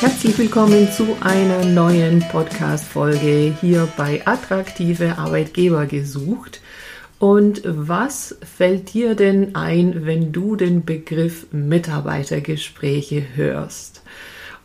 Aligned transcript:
Herzlich 0.00 0.38
willkommen 0.38 0.90
zu 0.90 1.14
einer 1.20 1.62
neuen 1.62 2.20
Podcast-Folge 2.20 3.54
hier 3.60 3.86
bei 3.98 4.26
Attraktive 4.26 5.18
Arbeitgeber 5.18 5.84
gesucht. 5.84 6.62
Und 7.18 7.60
was 7.66 8.38
fällt 8.56 8.94
dir 8.94 9.14
denn 9.14 9.54
ein, 9.54 10.06
wenn 10.06 10.32
du 10.32 10.56
den 10.56 10.86
Begriff 10.86 11.48
Mitarbeitergespräche 11.52 13.22
hörst? 13.34 14.00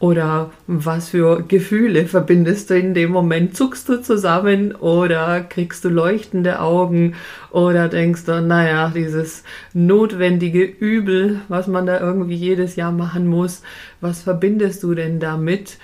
Oder 0.05 0.51
was 0.67 1.09
für 1.09 1.43
Gefühle 1.47 2.05
verbindest 2.05 2.69
du 2.69 2.77
in 2.77 2.93
dem 2.93 3.09
Moment? 3.09 3.57
Zuckst 3.57 3.89
du 3.89 4.03
zusammen 4.03 4.75
oder 4.75 5.41
kriegst 5.41 5.83
du 5.83 5.89
leuchtende 5.89 6.59
Augen 6.59 7.15
oder 7.49 7.87
denkst 7.89 8.25
du, 8.25 8.39
naja, 8.39 8.91
dieses 8.95 9.43
notwendige 9.73 10.61
Übel, 10.61 11.41
was 11.47 11.65
man 11.65 11.87
da 11.87 11.99
irgendwie 11.99 12.35
jedes 12.35 12.75
Jahr 12.75 12.91
machen 12.91 13.25
muss, 13.25 13.63
was 13.99 14.21
verbindest 14.21 14.83
du 14.83 14.93
denn 14.93 15.19
damit? 15.19 15.79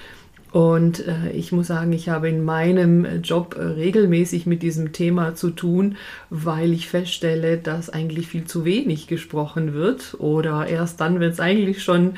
Und 0.52 1.08
äh, 1.08 1.32
ich 1.32 1.52
muss 1.52 1.68
sagen, 1.68 1.92
ich 1.92 2.10
habe 2.10 2.30
in 2.30 2.44
meinem 2.44 3.24
Job 3.24 3.56
äh, 3.58 3.64
regelmäßig 3.64 4.46
mit 4.46 4.62
diesem 4.62 4.92
Thema 4.92 5.34
zu 5.34 5.50
tun, 5.50 5.96
weil 6.30 6.74
ich 6.74 6.90
feststelle, 6.90 7.58
dass 7.58 7.90
eigentlich 7.90 8.28
viel 8.28 8.44
zu 8.44 8.66
wenig 8.66 9.08
gesprochen 9.08 9.74
wird 9.74 10.16
oder 10.20 10.68
erst 10.68 11.02
dann, 11.02 11.20
wenn 11.20 11.32
es 11.32 11.40
eigentlich 11.40 11.82
schon 11.82 12.14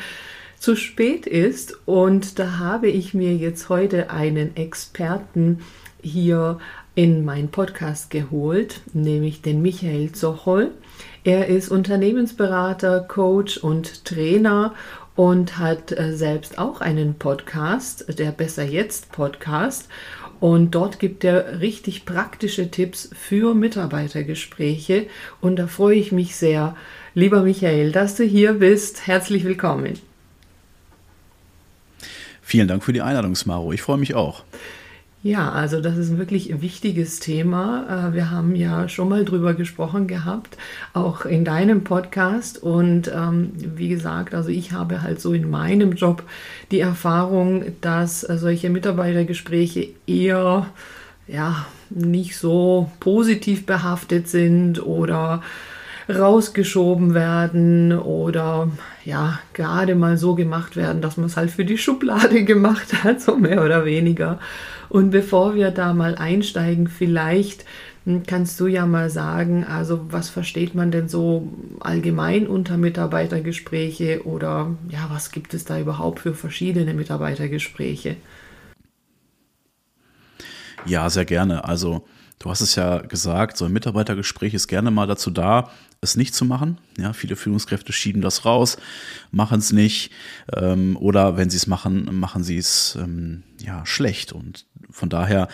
zu 0.63 0.77
spät 0.77 1.27
ist. 1.27 1.77
Und 1.85 2.40
da 2.40 2.58
habe 2.58 2.88
ich 2.88 3.13
mir 3.13 3.35
jetzt 3.35 3.67
heute 3.67 4.09
einen 4.09 4.55
Experten 4.55 5.59
hier 6.02 6.58
in 6.95 7.26
meinen 7.26 7.49
Podcast 7.49 8.09
geholt, 8.09 8.80
nämlich 8.94 9.41
den 9.41 9.62
Michael 9.62 10.13
Zochol. 10.13 10.71
Er 11.26 11.48
ist 11.48 11.68
Unternehmensberater, 11.68 13.02
Coach 13.02 13.57
und 13.57 14.05
Trainer 14.05 14.73
und 15.18 15.57
hat 15.57 15.91
äh, 15.91 16.16
selbst 16.16 16.57
auch 16.57 16.80
einen 16.80 17.15
Podcast, 17.15 18.18
der 18.18 18.32
Besser 18.32 18.63
Jetzt 18.63 19.12
Podcast. 19.12 19.90
Und 20.40 20.76
dort 20.76 20.98
gibt 20.98 21.26
er 21.26 21.59
richtig 21.59 22.05
praktische 22.05 22.71
Tipps 22.71 23.09
für 23.13 23.54
Mitarbeitergespräche. 23.54 25.07
Und 25.41 25.57
da 25.57 25.68
freue 25.68 25.98
ich 25.98 26.13
mich 26.13 26.37
sehr, 26.37 26.77
lieber 27.15 27.41
Michael, 27.41 27.91
dass 27.91 28.15
du 28.15 28.24
hier 28.24 28.54
bist. 28.54 29.07
Herzlich 29.07 29.43
willkommen. 29.43 30.12
Vielen 32.44 32.68
Dank 32.68 32.84
für 32.84 32.94
die 32.94 33.02
Einladung, 33.02 33.36
Smaro. 33.36 33.72
Ich 33.72 33.82
freue 33.82 33.98
mich 33.98 34.16
auch. 34.16 34.44
Ja, 35.24 35.54
also 35.54 35.80
das 35.80 35.96
ist 35.98 36.10
ein 36.10 36.18
wirklich 36.18 36.62
wichtiges 36.62 37.22
Thema. 37.22 38.10
Äh, 38.10 38.13
wir 38.13 38.30
haben 38.30 38.58
ja 38.58 38.90
schon 38.90 39.08
mal 39.08 39.24
drüber 39.24 39.54
gesprochen 39.54 40.05
gehabt, 40.05 40.58
auch 40.91 41.24
in 41.24 41.46
deinem 41.46 41.86
Podcast. 41.86 42.62
Und 42.62 43.08
ähm, 43.08 43.54
wie 43.55 43.88
gesagt, 43.88 44.36
also 44.36 44.49
ich 44.49 44.74
habe 44.74 45.02
halt 45.02 45.21
so 45.21 45.32
in 45.32 45.49
meinem 45.49 45.94
Job 45.94 46.24
die 46.71 46.82
Erfahrung, 46.82 47.64
dass 47.80 48.27
äh, 48.27 48.38
solche 48.38 48.70
Mitarbeitergespräche 48.70 49.88
eher 50.05 50.68
ja 51.26 51.66
nicht 51.90 52.36
so 52.36 52.91
positiv 52.99 53.66
behaftet 53.66 54.27
sind 54.27 54.86
oder 54.86 55.41
rausgeschoben 56.09 57.13
werden 57.13 57.98
oder 57.98 58.70
ja, 59.05 59.40
gerade 59.54 59.96
mal 59.96 60.18
so 60.18 60.35
gemacht 60.35 60.76
werden, 60.76 61.01
dass 61.01 61.18
man 61.18 61.27
es 61.27 61.37
halt 61.37 61.51
für 61.51 61.65
die 61.65 61.77
Schublade 61.77 62.43
gemacht 62.46 63.04
hat, 63.04 63.21
so 63.21 63.37
mehr 63.37 63.63
oder 63.63 63.85
weniger. 63.85 64.40
Und 64.90 65.12
bevor 65.12 65.56
wir 65.56 65.72
da 65.72 65.94
mal 65.94 66.16
einsteigen, 66.16 66.88
vielleicht 66.88 67.66
hm, 68.06 68.24
kannst 68.28 68.59
du 68.59 68.68
ja 68.68 68.85
mal 68.85 69.09
sagen, 69.09 69.63
also 69.63 70.06
was 70.09 70.29
versteht 70.29 70.75
man 70.75 70.91
denn 70.91 71.07
so 71.07 71.47
allgemein 71.79 72.47
unter 72.47 72.78
Mitarbeitergespräche 72.78 74.25
oder 74.25 74.75
ja, 74.90 75.07
was 75.09 75.31
gibt 75.31 75.53
es 75.53 75.66
da 75.66 75.79
überhaupt 75.79 76.19
für 76.19 76.34
verschiedene 76.34 76.94
Mitarbeitergespräche? 76.94 78.18
Ja, 80.85 81.09
sehr 81.09 81.25
gerne. 81.25 81.64
Also 81.64 82.06
Du 82.44 82.50
hast 82.50 82.59
es 82.59 82.76
ja 82.76 82.98
gesagt, 82.98 83.56
so 83.56 83.64
ein 83.64 83.72
Mitarbeitergespräch 83.72 84.54
ist 84.54 84.68
gerne 84.68 84.92
mal 84.92 85.08
dazu 85.08 85.31
da, 85.31 85.72
es 86.02 86.18
nicht 86.18 86.36
zu 86.36 86.44
machen. 86.44 86.78
Ja, 86.98 87.14
viele 87.14 87.38
Führungskräfte 87.38 87.94
schieben 87.94 88.22
das 88.22 88.44
raus, 88.44 88.76
machen 89.31 89.59
es 89.59 89.72
nicht 89.72 90.12
ähm, 90.53 90.98
oder 90.98 91.38
wenn 91.38 91.50
sie 91.50 91.56
es 91.56 91.68
machen, 91.68 92.09
machen 92.20 92.44
sie 92.44 92.58
es 92.58 92.98
ähm, 93.02 93.44
ja 93.62 93.86
schlecht. 93.86 94.34
Und 94.34 94.66
von 94.92 95.08
daher 95.08 95.48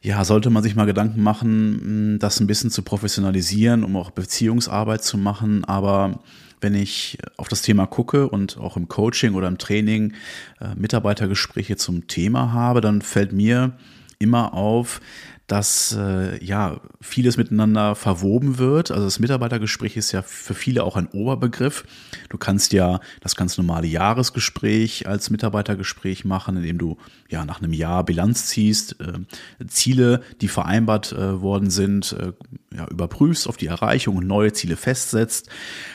ja, 0.00 0.24
sollte 0.24 0.48
man 0.48 0.62
sich 0.62 0.74
mal 0.74 0.86
Gedanken 0.86 1.22
machen, 1.22 2.18
das 2.18 2.40
ein 2.40 2.46
bisschen 2.46 2.70
zu 2.70 2.80
professionalisieren, 2.80 3.84
um 3.84 3.94
auch 3.96 4.10
Beziehungsarbeit 4.10 5.04
zu 5.04 5.18
machen. 5.18 5.66
Aber 5.66 6.20
wenn 6.62 6.74
ich 6.74 7.18
auf 7.36 7.48
das 7.48 7.60
Thema 7.60 7.86
gucke 7.86 8.26
und 8.26 8.56
auch 8.56 8.78
im 8.78 8.88
Coaching 8.88 9.34
oder 9.34 9.48
im 9.48 9.58
Training 9.58 10.14
äh, 10.62 10.74
Mitarbeitergespräche 10.76 11.76
zum 11.76 12.06
Thema 12.06 12.54
habe, 12.54 12.80
dann 12.80 13.02
fällt 13.02 13.34
mir 13.34 13.74
immer 14.18 14.54
auf, 14.54 15.02
dass 15.46 15.96
äh, 15.96 16.44
ja 16.44 16.80
vieles 17.00 17.36
miteinander 17.36 17.94
verwoben 17.94 18.58
wird. 18.58 18.90
Also 18.90 19.04
das 19.04 19.20
Mitarbeitergespräch 19.20 19.96
ist 19.96 20.10
ja 20.10 20.22
für 20.22 20.54
viele 20.54 20.82
auch 20.82 20.96
ein 20.96 21.06
Oberbegriff. 21.06 21.84
Du 22.28 22.36
kannst 22.36 22.72
ja 22.72 23.00
das 23.20 23.36
ganz 23.36 23.56
normale 23.56 23.86
Jahresgespräch 23.86 25.06
als 25.06 25.30
Mitarbeitergespräch 25.30 26.24
machen, 26.24 26.56
indem 26.56 26.78
du 26.78 26.96
ja 27.28 27.44
nach 27.44 27.62
einem 27.62 27.72
Jahr 27.72 28.04
Bilanz 28.04 28.46
ziehst, 28.46 28.96
äh, 29.00 29.66
Ziele, 29.68 30.22
die 30.40 30.48
vereinbart 30.48 31.12
äh, 31.12 31.40
worden 31.40 31.70
sind, 31.70 32.12
äh, 32.14 32.32
ja, 32.76 32.88
überprüfst 32.88 33.48
auf 33.48 33.56
die 33.56 33.66
Erreichung 33.66 34.16
und 34.16 34.26
neue 34.26 34.52
Ziele 34.52 34.76
festsetzt. 34.76 35.48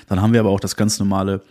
Dann 0.08 0.22
haben 0.22 0.32
wir 0.32 0.40
aber 0.40 0.50
auch 0.50 0.62
das 0.62 0.78
ganz 0.78 0.98
normale 0.98 1.42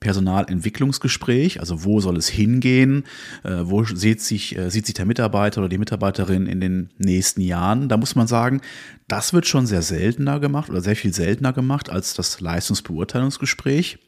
Personalentwicklungsgespräch, 0.00 1.60
also 1.60 1.84
wo 1.84 2.00
soll 2.00 2.16
es 2.16 2.28
hingehen, 2.28 3.04
äh, 3.44 3.58
wo 3.62 3.84
sieht 3.84 4.20
sich, 4.20 4.56
äh, 4.56 4.70
sieht 4.70 4.86
sich 4.86 4.94
der 4.94 5.06
Mitarbeiter 5.06 5.60
oder 5.60 5.68
die 5.68 5.78
Mitarbeiterin 5.78 6.46
in 6.46 6.60
den 6.60 6.90
nächsten 6.98 7.40
Jahren. 7.40 7.88
Da 7.88 7.96
muss 7.96 8.14
man 8.14 8.26
sagen, 8.26 8.60
das 9.08 9.32
wird 9.32 9.46
schon 9.46 9.66
sehr 9.66 9.82
seltener 9.82 10.40
gemacht 10.40 10.70
oder 10.70 10.80
sehr 10.80 10.96
viel 10.96 11.12
seltener 11.12 11.52
gemacht 11.52 11.90
als 11.90 12.14
das 12.14 12.40
Leistungsbeurteilungsgespräch. 12.40 13.98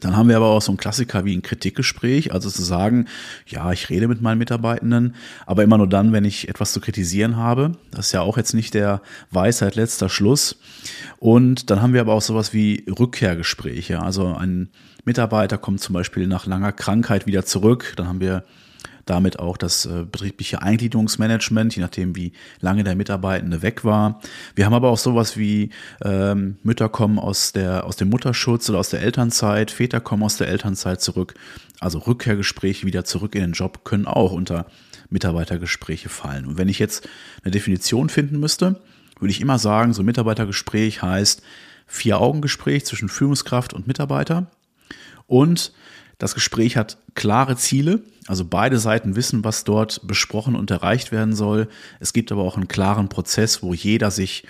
Dann 0.00 0.16
haben 0.16 0.28
wir 0.28 0.36
aber 0.36 0.48
auch 0.48 0.62
so 0.62 0.72
einen 0.72 0.76
Klassiker 0.76 1.24
wie 1.24 1.36
ein 1.36 1.42
Kritikgespräch, 1.42 2.32
also 2.32 2.50
zu 2.50 2.62
sagen, 2.62 3.06
ja, 3.46 3.70
ich 3.72 3.90
rede 3.90 4.08
mit 4.08 4.20
meinen 4.20 4.38
Mitarbeitenden, 4.38 5.14
aber 5.46 5.62
immer 5.62 5.78
nur 5.78 5.88
dann, 5.88 6.12
wenn 6.12 6.24
ich 6.24 6.48
etwas 6.48 6.72
zu 6.72 6.80
kritisieren 6.80 7.36
habe. 7.36 7.72
Das 7.90 8.06
ist 8.06 8.12
ja 8.12 8.20
auch 8.20 8.36
jetzt 8.36 8.54
nicht 8.54 8.74
der 8.74 9.02
Weisheit 9.30 9.76
letzter 9.76 10.08
Schluss. 10.08 10.58
Und 11.18 11.70
dann 11.70 11.80
haben 11.80 11.92
wir 11.92 12.00
aber 12.00 12.14
auch 12.14 12.22
sowas 12.22 12.52
wie 12.52 12.84
Rückkehrgespräche. 12.88 14.00
Also 14.00 14.34
ein 14.34 14.68
Mitarbeiter 15.04 15.58
kommt 15.58 15.80
zum 15.80 15.92
Beispiel 15.92 16.26
nach 16.26 16.46
langer 16.46 16.72
Krankheit 16.72 17.26
wieder 17.26 17.44
zurück. 17.44 17.94
Dann 17.96 18.08
haben 18.08 18.20
wir 18.20 18.44
damit 19.04 19.38
auch 19.38 19.56
das 19.56 19.86
äh, 19.86 20.04
betriebliche 20.10 20.62
Eingliederungsmanagement, 20.62 21.76
je 21.76 21.82
nachdem, 21.82 22.16
wie 22.16 22.32
lange 22.60 22.84
der 22.84 22.96
Mitarbeitende 22.96 23.62
weg 23.62 23.84
war. 23.84 24.20
Wir 24.54 24.66
haben 24.66 24.74
aber 24.74 24.90
auch 24.90 24.98
sowas 24.98 25.36
wie 25.36 25.70
ähm, 26.04 26.56
Mütter 26.62 26.88
kommen 26.88 27.18
aus, 27.18 27.52
der, 27.52 27.84
aus 27.84 27.96
dem 27.96 28.10
Mutterschutz 28.10 28.68
oder 28.70 28.78
aus 28.78 28.90
der 28.90 29.02
Elternzeit, 29.02 29.70
Väter 29.70 30.00
kommen 30.00 30.22
aus 30.22 30.36
der 30.36 30.48
Elternzeit 30.48 31.00
zurück. 31.00 31.34
Also 31.80 31.98
Rückkehrgespräche 31.98 32.86
wieder 32.86 33.04
zurück 33.04 33.34
in 33.34 33.42
den 33.42 33.52
Job 33.52 33.84
können 33.84 34.06
auch 34.06 34.32
unter 34.32 34.66
Mitarbeitergespräche 35.10 36.08
fallen. 36.08 36.46
Und 36.46 36.58
wenn 36.58 36.68
ich 36.68 36.78
jetzt 36.78 37.08
eine 37.42 37.50
Definition 37.50 38.08
finden 38.08 38.40
müsste, 38.40 38.80
würde 39.20 39.30
ich 39.30 39.40
immer 39.40 39.58
sagen, 39.58 39.92
so 39.92 40.02
Mitarbeitergespräch 40.02 41.02
heißt 41.02 41.42
Vier-Augen-Gespräch 41.86 42.86
zwischen 42.86 43.08
Führungskraft 43.08 43.74
und 43.74 43.86
Mitarbeiter. 43.86 44.46
Und 45.26 45.72
das 46.24 46.34
Gespräch 46.34 46.78
hat 46.78 46.96
klare 47.12 47.54
Ziele, 47.54 48.00
also 48.26 48.46
beide 48.46 48.78
Seiten 48.78 49.14
wissen, 49.14 49.44
was 49.44 49.64
dort 49.64 50.00
besprochen 50.06 50.56
und 50.56 50.70
erreicht 50.70 51.12
werden 51.12 51.34
soll. 51.34 51.68
Es 52.00 52.14
gibt 52.14 52.32
aber 52.32 52.44
auch 52.44 52.56
einen 52.56 52.66
klaren 52.66 53.10
Prozess, 53.10 53.62
wo 53.62 53.74
jeder 53.74 54.10
sich 54.10 54.44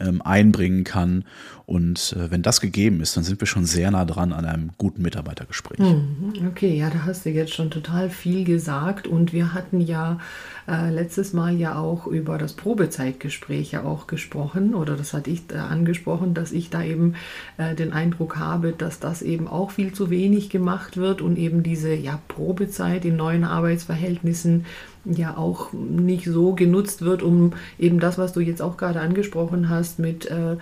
ähm, 0.00 0.22
einbringen 0.22 0.84
kann. 0.84 1.24
Und 1.66 2.16
äh, 2.18 2.32
wenn 2.32 2.42
das 2.42 2.60
gegeben 2.60 3.00
ist, 3.00 3.16
dann 3.16 3.22
sind 3.22 3.38
wir 3.38 3.46
schon 3.46 3.64
sehr 3.64 3.92
nah 3.92 4.04
dran 4.04 4.32
an 4.32 4.44
einem 4.44 4.70
guten 4.76 5.02
Mitarbeitergespräch. 5.02 5.78
Mhm, 5.78 6.48
okay, 6.48 6.76
ja, 6.76 6.90
da 6.90 7.04
hast 7.04 7.24
du 7.24 7.30
jetzt 7.30 7.54
schon 7.54 7.70
total 7.70 8.10
viel 8.10 8.42
gesagt. 8.42 9.06
Und 9.06 9.32
wir 9.32 9.54
hatten 9.54 9.80
ja 9.80 10.18
äh, 10.66 10.90
letztes 10.90 11.32
Mal 11.32 11.54
ja 11.54 11.78
auch 11.78 12.08
über 12.08 12.38
das 12.38 12.54
Probezeitgespräch 12.54 13.70
ja 13.70 13.84
auch 13.84 14.08
gesprochen. 14.08 14.74
Oder 14.74 14.96
das 14.96 15.12
hatte 15.12 15.30
ich 15.30 15.42
äh, 15.52 15.58
angesprochen, 15.58 16.34
dass 16.34 16.50
ich 16.50 16.70
da 16.70 16.82
eben 16.82 17.14
äh, 17.56 17.76
den 17.76 17.92
Eindruck 17.92 18.36
habe, 18.36 18.72
dass 18.72 18.98
das 18.98 19.22
eben 19.22 19.46
auch 19.46 19.70
viel 19.70 19.92
zu 19.92 20.10
wenig 20.10 20.50
gemacht 20.50 20.96
wird 20.96 21.22
und 21.22 21.38
eben 21.38 21.62
diese 21.62 21.94
ja, 21.94 22.20
Probezeit 22.26 23.04
in 23.04 23.14
neuen 23.14 23.44
Arbeitsverhältnissen 23.44 24.64
ja 25.04 25.36
auch 25.36 25.72
nicht 25.72 26.26
so 26.26 26.54
genutzt 26.54 27.02
wird, 27.02 27.22
um 27.22 27.54
eben 27.78 28.00
das, 28.00 28.18
was 28.18 28.32
du 28.32 28.40
jetzt 28.40 28.62
auch 28.62 28.76
gerade 28.76 29.00
angesprochen 29.00 29.68
hast, 29.68 29.98
mit 29.98 30.30
äh, 30.30 30.56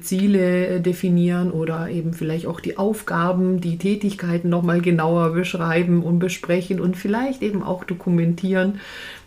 Ziele 0.00 0.80
definieren 0.80 1.50
oder 1.50 1.88
eben 1.88 2.14
vielleicht 2.14 2.46
auch 2.46 2.60
die 2.60 2.78
Aufgaben, 2.78 3.60
die 3.60 3.78
Tätigkeiten 3.78 4.48
nochmal 4.48 4.80
genauer 4.80 5.30
beschreiben 5.32 6.02
und 6.02 6.18
besprechen 6.18 6.80
und 6.80 6.96
vielleicht 6.96 7.42
eben 7.42 7.62
auch 7.62 7.84
dokumentieren, 7.84 8.80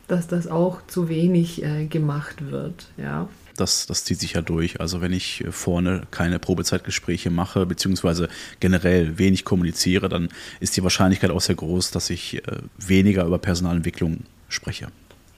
dass 0.07 0.27
das 0.27 0.47
auch 0.47 0.79
zu 0.87 1.09
wenig 1.09 1.63
äh, 1.63 1.85
gemacht 1.85 2.49
wird. 2.51 2.89
Ja. 2.97 3.27
Das, 3.57 3.85
das 3.85 4.03
zieht 4.03 4.19
sich 4.19 4.33
ja 4.33 4.41
durch. 4.41 4.81
Also 4.81 4.99
wenn 4.99 5.13
ich 5.13 5.45
vorne 5.49 6.03
keine 6.11 6.39
Probezeitgespräche 6.39 7.29
mache, 7.29 7.65
beziehungsweise 7.65 8.27
generell 8.59 9.17
wenig 9.17 9.45
kommuniziere, 9.45 10.09
dann 10.09 10.29
ist 10.59 10.75
die 10.75 10.83
Wahrscheinlichkeit 10.83 11.31
auch 11.31 11.41
sehr 11.41 11.55
groß, 11.55 11.91
dass 11.91 12.09
ich 12.09 12.35
äh, 12.35 12.57
weniger 12.77 13.25
über 13.25 13.37
Personalentwicklung 13.37 14.23
spreche. 14.49 14.87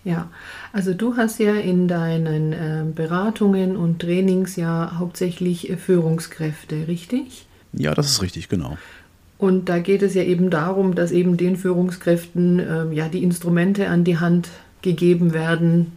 Ja, 0.04 0.30
also 0.72 0.94
du 0.94 1.18
hast 1.18 1.40
ja 1.40 1.56
in 1.56 1.88
deinen 1.90 2.54
äh, 2.54 2.86
Beratungen 2.96 3.76
und 3.76 4.00
Trainings 4.00 4.56
ja 4.56 4.94
hauptsächlich 4.98 5.70
äh, 5.70 5.76
Führungskräfte, 5.76 6.88
richtig? 6.88 7.46
Ja, 7.74 7.94
das 7.94 8.12
ist 8.12 8.22
richtig, 8.22 8.48
genau. 8.48 8.78
Und 9.38 9.70
da 9.70 9.80
geht 9.80 10.02
es 10.02 10.14
ja 10.14 10.24
eben 10.24 10.50
darum, 10.50 10.96
dass 10.96 11.12
eben 11.12 11.36
den 11.36 11.58
Führungskräften 11.58 12.60
äh, 12.60 12.94
ja 12.94 13.10
die 13.10 13.22
Instrumente 13.22 13.90
an 13.90 14.04
die 14.04 14.18
Hand 14.18 14.50
gegeben 14.82 15.34
werden, 15.34 15.92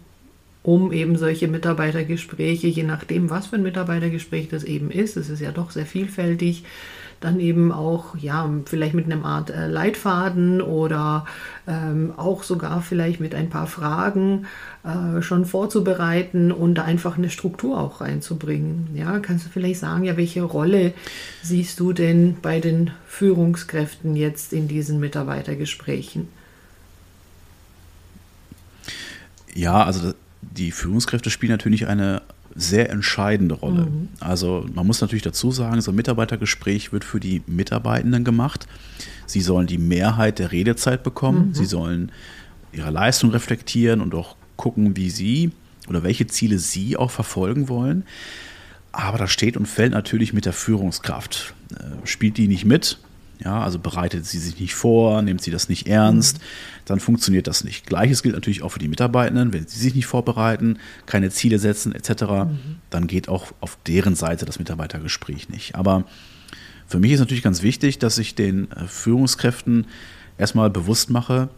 um 0.63 0.93
eben 0.93 1.17
solche 1.17 1.49
Mitarbeitergespräche, 1.49 2.67
je 2.67 2.83
nachdem, 2.83 3.31
was 3.31 3.47
für 3.47 3.57
ein 3.57 3.63
Mitarbeitergespräch 3.63 4.49
das 4.49 4.65
eben 4.65 4.91
ist, 4.91 5.17
es 5.17 5.31
ist 5.31 5.41
ja 5.41 5.53
doch 5.53 5.71
sehr 5.71 5.87
vielfältig, 5.87 6.65
dann 7.21 7.39
eben 7.39 7.71
auch, 7.71 8.17
ja, 8.17 8.51
vielleicht 8.65 8.95
mit 8.95 9.05
einem 9.05 9.25
Art 9.25 9.51
äh, 9.51 9.67
Leitfaden 9.67 10.63
oder 10.63 11.27
ähm, 11.69 12.15
auch 12.17 12.43
sogar 12.43 12.81
vielleicht 12.81 13.21
mit 13.21 13.35
ein 13.35 13.51
paar 13.51 13.67
Fragen 13.67 14.47
äh, 14.85 15.21
schon 15.21 15.45
vorzubereiten 15.45 16.51
und 16.51 16.77
da 16.77 16.85
einfach 16.85 17.19
eine 17.19 17.29
Struktur 17.29 17.79
auch 17.79 18.01
reinzubringen. 18.01 18.89
Ja, 18.95 19.19
kannst 19.19 19.45
du 19.45 19.51
vielleicht 19.51 19.81
sagen, 19.81 20.05
ja, 20.05 20.17
welche 20.17 20.43
Rolle 20.43 20.95
siehst 21.43 21.79
du 21.79 21.93
denn 21.93 22.37
bei 22.41 22.59
den 22.59 22.91
Führungskräften 23.07 24.17
jetzt 24.17 24.55
in 24.55 24.67
diesen 24.67 24.99
Mitarbeitergesprächen? 24.99 26.29
Ja, 29.55 29.85
also 29.85 30.15
die 30.41 30.71
Führungskräfte 30.71 31.29
spielen 31.29 31.53
natürlich 31.53 31.87
eine 31.87 32.23
sehr 32.55 32.91
entscheidende 32.91 33.55
Rolle. 33.55 33.83
Mhm. 33.83 34.09
Also 34.19 34.67
man 34.75 34.87
muss 34.87 35.01
natürlich 35.01 35.23
dazu 35.23 35.53
sagen, 35.53 35.81
so 35.81 35.93
ein 35.93 35.95
Mitarbeitergespräch 35.95 36.93
wird 36.93 37.05
für 37.05 37.21
die 37.21 37.43
Mitarbeitenden 37.47 38.25
gemacht. 38.25 38.67
Sie 39.27 39.41
sollen 39.41 39.67
die 39.67 39.79
Mehrheit 39.79 40.39
der 40.39 40.53
Redezeit 40.53 41.03
bekommen. 41.03 41.49
Mhm. 41.49 41.55
Sie 41.55 41.65
sollen 41.65 42.13
ihre 42.73 42.91
Leistung 42.91 43.31
reflektieren 43.31 44.01
und 44.01 44.15
auch 44.15 44.37
gucken, 44.57 44.97
wie 44.97 45.11
sie 45.11 45.53
oder 45.89 46.03
welche 46.03 46.27
Ziele 46.27 46.59
sie 46.59 46.97
auch 46.97 47.11
verfolgen 47.11 47.69
wollen. 47.69 48.05
Aber 48.93 49.19
das 49.19 49.31
steht 49.31 49.57
und 49.57 49.67
fällt 49.67 49.93
natürlich 49.93 50.33
mit 50.33 50.45
der 50.45 50.53
Führungskraft. 50.53 51.55
Äh, 51.75 52.07
spielt 52.07 52.37
die 52.37 52.49
nicht 52.49 52.65
mit, 52.65 52.99
ja, 53.45 53.63
also 53.63 53.79
bereitet 53.79 54.27
sie 54.27 54.39
sich 54.39 54.59
nicht 54.61 54.75
vor, 54.75 55.23
nimmt 55.23 55.43
sie 55.43 55.51
das 55.51 55.69
nicht 55.69 55.89
ernst, 55.89 56.39
mhm. 56.39 56.43
dann 56.85 57.01
funktioniert 57.01 57.47
das 57.47 57.65
nicht. 57.65 57.87
Gleiches 57.87 58.23
gilt 58.23 58.35
natürlich 58.35 58.63
auch 58.63 58.71
für 58.71 58.79
die 58.79 58.89
Mitarbeitenden, 58.89 59.53
wenn 59.53 59.67
sie 59.67 59.79
sich 59.79 59.95
nicht 59.95 60.07
vorbereiten, 60.07 60.79
keine 61.07 61.31
Ziele 61.31 61.59
setzen 61.59 61.95
etc., 61.95 62.23
mhm. 62.23 62.59
dann 62.91 63.07
geht 63.07 63.29
auch 63.29 63.53
auf 63.61 63.79
deren 63.87 64.15
Seite 64.15 64.45
das 64.45 64.59
Mitarbeitergespräch 64.59 65.49
nicht. 65.49 65.75
Aber 65.75 66.05
für 66.87 66.99
mich 66.99 67.13
ist 67.13 67.21
natürlich 67.21 67.43
ganz 67.43 67.63
wichtig, 67.63 67.99
dass 67.99 68.19
ich 68.19 68.35
den 68.35 68.71
äh, 68.73 68.87
Führungskräften 68.87 69.87
erstmal 70.39 70.71
bewusst 70.71 71.11
mache, 71.11 71.49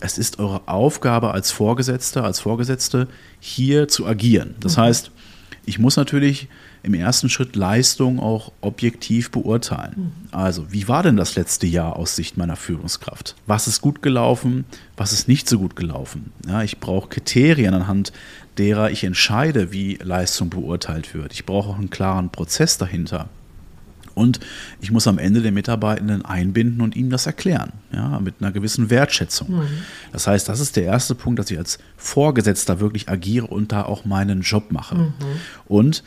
es 0.00 0.18
ist 0.18 0.38
eure 0.38 0.68
Aufgabe 0.68 1.32
als 1.32 1.50
Vorgesetzter, 1.50 2.24
als 2.24 2.40
Vorgesetzte, 2.40 3.08
hier 3.40 3.88
zu 3.88 4.06
agieren. 4.06 4.54
Das 4.60 4.76
mhm. 4.76 4.82
heißt, 4.82 5.10
ich 5.64 5.78
muss 5.78 5.96
natürlich 5.96 6.48
im 6.84 6.94
ersten 6.94 7.28
Schritt 7.28 7.56
Leistung 7.56 8.20
auch 8.20 8.52
objektiv 8.60 9.30
beurteilen. 9.30 9.94
Mhm. 9.96 10.12
Also, 10.32 10.70
wie 10.70 10.86
war 10.86 11.02
denn 11.02 11.16
das 11.16 11.34
letzte 11.34 11.66
Jahr 11.66 11.96
aus 11.96 12.14
Sicht 12.14 12.36
meiner 12.36 12.56
Führungskraft? 12.56 13.34
Was 13.46 13.66
ist 13.66 13.80
gut 13.80 14.02
gelaufen? 14.02 14.64
Was 14.96 15.12
ist 15.12 15.26
nicht 15.26 15.48
so 15.48 15.58
gut 15.58 15.76
gelaufen? 15.76 16.32
Ja, 16.46 16.62
ich 16.62 16.78
brauche 16.78 17.08
Kriterien, 17.08 17.74
anhand 17.74 18.12
derer 18.58 18.90
ich 18.90 19.02
entscheide, 19.02 19.72
wie 19.72 19.98
Leistung 20.02 20.50
beurteilt 20.50 21.14
wird. 21.14 21.32
Ich 21.32 21.44
brauche 21.44 21.70
auch 21.70 21.78
einen 21.78 21.90
klaren 21.90 22.30
Prozess 22.30 22.78
dahinter. 22.78 23.28
Und 24.14 24.38
ich 24.80 24.92
muss 24.92 25.08
am 25.08 25.18
Ende 25.18 25.42
den 25.42 25.54
Mitarbeitenden 25.54 26.24
einbinden 26.24 26.82
und 26.82 26.94
ihm 26.94 27.10
das 27.10 27.26
erklären, 27.26 27.72
ja, 27.92 28.20
mit 28.20 28.36
einer 28.38 28.52
gewissen 28.52 28.88
Wertschätzung. 28.88 29.50
Mhm. 29.50 29.68
Das 30.12 30.28
heißt, 30.28 30.48
das 30.48 30.60
ist 30.60 30.76
der 30.76 30.84
erste 30.84 31.16
Punkt, 31.16 31.40
dass 31.40 31.50
ich 31.50 31.58
als 31.58 31.78
Vorgesetzter 31.96 32.78
wirklich 32.78 33.08
agiere 33.08 33.48
und 33.48 33.72
da 33.72 33.82
auch 33.82 34.04
meinen 34.04 34.42
Job 34.42 34.70
mache. 34.70 34.94
Mhm. 34.94 35.14
Und 35.66 36.04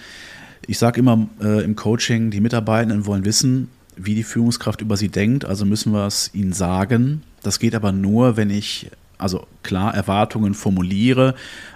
ich 0.68 0.78
sage 0.78 1.00
immer 1.00 1.28
äh, 1.42 1.64
im 1.64 1.76
Coaching, 1.76 2.30
die 2.30 2.42
Mitarbeitenden 2.42 3.06
wollen 3.06 3.26
wissen, 3.26 3.70
wie 3.96 4.16
die 4.16 4.24
Führungskraft 4.24 4.82
über 4.82 4.98
sie 4.98 5.10
denkt, 5.10 5.46
also 5.46 5.66
müssen 5.66 5.92
wir 5.92 6.06
es 6.06 6.30
ihnen 6.34 6.54
sagen. 6.54 7.24
Das 7.42 7.60
geht 7.60 7.74
aber 7.74 7.92
nur, 7.92 8.38
wenn 8.38 8.50
ich 8.50 8.92
also 9.18 9.48
klar 9.64 9.96
Erwartungen 9.96 10.54
formuliere, 10.54 11.34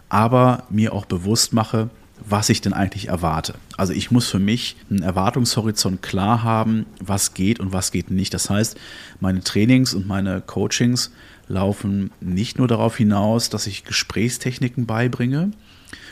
aber 0.09 0.65
mir 0.69 0.93
auch 0.93 1.05
bewusst 1.05 1.53
mache, 1.53 1.89
was 2.23 2.49
ich 2.49 2.61
denn 2.61 2.73
eigentlich 2.73 3.07
erwarte. 3.07 3.55
Also 3.77 3.93
ich 3.93 4.11
muss 4.11 4.27
für 4.27 4.39
mich 4.39 4.75
einen 4.89 5.01
Erwartungshorizont 5.01 6.03
klar 6.03 6.43
haben, 6.43 6.85
was 6.99 7.33
geht 7.33 7.59
und 7.59 7.73
was 7.73 7.91
geht 7.91 8.11
nicht. 8.11 8.33
Das 8.33 8.49
heißt, 8.49 8.77
meine 9.19 9.41
Trainings 9.41 9.95
und 9.95 10.07
meine 10.07 10.41
Coachings 10.41 11.11
laufen 11.47 12.11
nicht 12.19 12.59
nur 12.59 12.67
darauf 12.67 12.97
hinaus, 12.97 13.49
dass 13.49 13.65
ich 13.65 13.83
Gesprächstechniken 13.85 14.85
beibringe, 14.85 15.51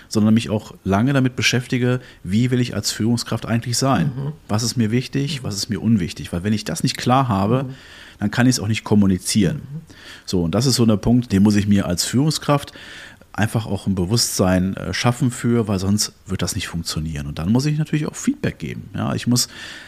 sondern 0.09 0.33
mich 0.33 0.49
auch 0.49 0.73
lange 0.83 1.13
damit 1.13 1.35
beschäftige, 1.35 2.01
wie 2.23 2.51
will 2.51 2.59
ich 2.59 2.75
als 2.75 2.91
Führungskraft 2.91 3.45
eigentlich 3.45 3.77
sein? 3.77 4.11
Mhm. 4.15 4.33
Was 4.47 4.63
ist 4.63 4.75
mir 4.75 4.91
wichtig, 4.91 5.43
was 5.43 5.55
ist 5.55 5.69
mir 5.69 5.81
unwichtig? 5.81 6.33
Weil 6.33 6.43
wenn 6.43 6.53
ich 6.53 6.65
das 6.65 6.83
nicht 6.83 6.97
klar 6.97 7.29
habe, 7.29 7.63
mhm. 7.63 7.73
dann 8.19 8.31
kann 8.31 8.47
ich 8.47 8.55
es 8.55 8.59
auch 8.59 8.67
nicht 8.67 8.83
kommunizieren. 8.83 9.57
Mhm. 9.57 9.81
So, 10.25 10.43
und 10.43 10.53
das 10.53 10.65
ist 10.65 10.75
so 10.75 10.85
der 10.85 10.97
Punkt, 10.97 11.31
den 11.31 11.43
muss 11.43 11.55
ich 11.55 11.67
mir 11.67 11.85
als 11.85 12.03
Führungskraft 12.03 12.73
einfach 13.31 13.65
auch 13.65 13.87
ein 13.87 13.95
Bewusstsein 13.95 14.75
äh, 14.75 14.93
schaffen 14.93 15.31
für, 15.31 15.67
weil 15.67 15.79
sonst 15.79 16.13
wird 16.25 16.41
das 16.41 16.55
nicht 16.55 16.67
funktionieren. 16.67 17.25
Und 17.27 17.39
dann 17.39 17.51
muss 17.51 17.65
ich 17.65 17.77
natürlich 17.77 18.05
auch 18.05 18.15
Feedback 18.15 18.59
geben. 18.59 18.89
Ja, 18.93 19.15
ich 19.15 19.27
muss 19.27 19.47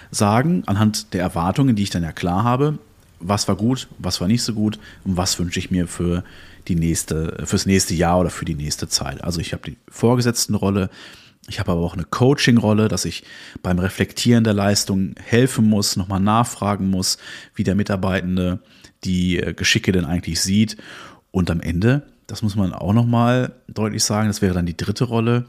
sagen, 0.10 0.64
anhand 0.68 1.14
der 1.14 1.22
Erwartungen, 1.22 1.76
die 1.76 1.84
ich 1.84 1.90
dann 1.90 2.04
ja 2.04 2.14
klar 2.14 2.44
habe, 2.44 2.80
was 3.20 3.48
war 3.48 3.56
gut, 3.56 3.88
was 4.00 4.22
war 4.22 4.28
nicht 4.28 4.44
so 4.44 4.54
gut 4.54 4.80
und 5.04 5.18
was 5.18 5.38
wünsche 5.38 5.60
ich 5.60 5.70
mir 5.70 5.88
für 5.88 6.24
die 6.68 6.76
nächste, 6.76 7.44
fürs 7.46 7.66
nächste 7.66 7.94
Jahr 7.94 8.20
oder 8.20 8.30
für 8.30 8.46
die 8.46 8.56
nächste 8.56 8.88
Zeit. 8.88 9.24
Also 9.24 9.40
ich 9.40 9.54
habe 9.54 9.64
die 9.70 9.78
Vorgesetztenrolle, 9.90 10.90
ich 11.48 11.60
habe 11.60 11.72
aber 11.72 11.82
auch 11.82 11.94
eine 11.94 12.04
Coaching-Rolle, 12.04 12.88
dass 12.88 13.06
ich 13.06 13.24
beim 13.64 13.80
Reflektieren 13.80 14.44
der 14.44 14.54
Leistung 14.54 15.16
helfen 15.20 15.68
muss, 15.68 15.96
nochmal 15.96 16.20
nachfragen 16.20 16.90
muss, 16.90 17.18
wie 17.56 17.64
der 17.64 17.76
Mitarbeitende 17.76 18.60
die 19.04 19.38
äh, 19.38 19.54
Geschicke 19.54 19.92
denn 19.92 20.06
eigentlich 20.06 20.42
sieht. 20.42 20.78
Und 21.32 21.50
am 21.50 21.62
Ende, 21.62 22.04
das 22.28 22.42
muss 22.42 22.56
man 22.56 22.74
auch 22.74 22.94
nochmal 22.94 23.54
deutlich 23.68 24.04
sagen, 24.04 24.28
das 24.28 24.42
wäre 24.42 24.54
dann 24.54 24.66
die 24.66 24.78
dritte 24.78 25.06
Rolle, 25.06 25.46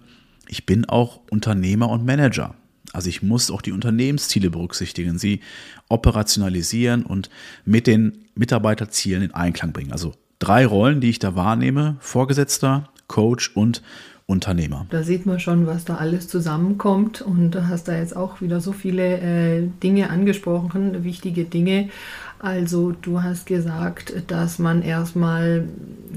ich 0.48 0.66
bin 0.66 0.86
auch 0.86 1.20
Unternehmer 1.30 1.88
und 1.88 2.04
Manager. 2.04 2.54
Also 2.92 3.08
ich 3.08 3.22
muss 3.22 3.50
auch 3.50 3.62
die 3.62 3.72
Unternehmensziele 3.72 4.50
berücksichtigen, 4.50 5.18
sie 5.18 5.40
operationalisieren 5.88 7.04
und 7.04 7.30
mit 7.64 7.86
den 7.86 8.26
Mitarbeiterzielen 8.34 9.22
in 9.22 9.34
Einklang 9.34 9.72
bringen. 9.72 9.92
Also 9.92 10.14
drei 10.42 10.66
Rollen, 10.66 11.00
die 11.00 11.10
ich 11.10 11.18
da 11.18 11.34
wahrnehme: 11.34 11.96
Vorgesetzter, 12.00 12.88
Coach 13.06 13.52
und 13.54 13.82
Unternehmer. 14.26 14.86
Da 14.90 15.02
sieht 15.02 15.26
man 15.26 15.40
schon, 15.40 15.66
was 15.66 15.84
da 15.84 15.96
alles 15.96 16.28
zusammenkommt 16.28 17.20
und 17.20 17.50
du 17.50 17.68
hast 17.68 17.88
da 17.88 17.96
jetzt 17.96 18.16
auch 18.16 18.40
wieder 18.40 18.60
so 18.60 18.72
viele 18.72 19.18
äh, 19.18 19.68
Dinge 19.82 20.10
angesprochen, 20.10 21.04
wichtige 21.04 21.44
Dinge. 21.44 21.90
Also 22.38 22.92
du 22.92 23.22
hast 23.22 23.46
gesagt, 23.46 24.14
dass 24.28 24.58
man 24.58 24.82
erstmal 24.82 25.68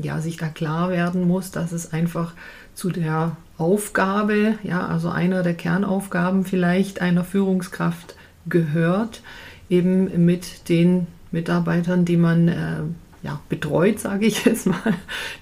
ja, 0.02 0.22
sich 0.22 0.38
da 0.38 0.48
klar 0.48 0.90
werden 0.90 1.28
muss, 1.28 1.52
dass 1.52 1.72
es 1.72 1.94
einfach 1.94 2.34
zu 2.74 2.90
der 2.90 3.36
Aufgabe, 3.58 4.56
ja, 4.64 4.86
also 4.88 5.10
einer 5.10 5.44
der 5.44 5.54
Kernaufgaben 5.54 6.46
vielleicht 6.46 7.02
einer 7.02 7.24
Führungskraft 7.24 8.16
gehört, 8.48 9.22
eben 9.70 10.26
mit 10.26 10.70
den 10.70 11.08
Mitarbeitern, 11.32 12.06
die 12.06 12.18
man 12.18 12.48
äh, 12.48 12.82
ja, 13.26 13.40
betreut, 13.50 14.00
sage 14.00 14.28
ich 14.28 14.46
jetzt 14.46 14.68
mal, 14.68 14.94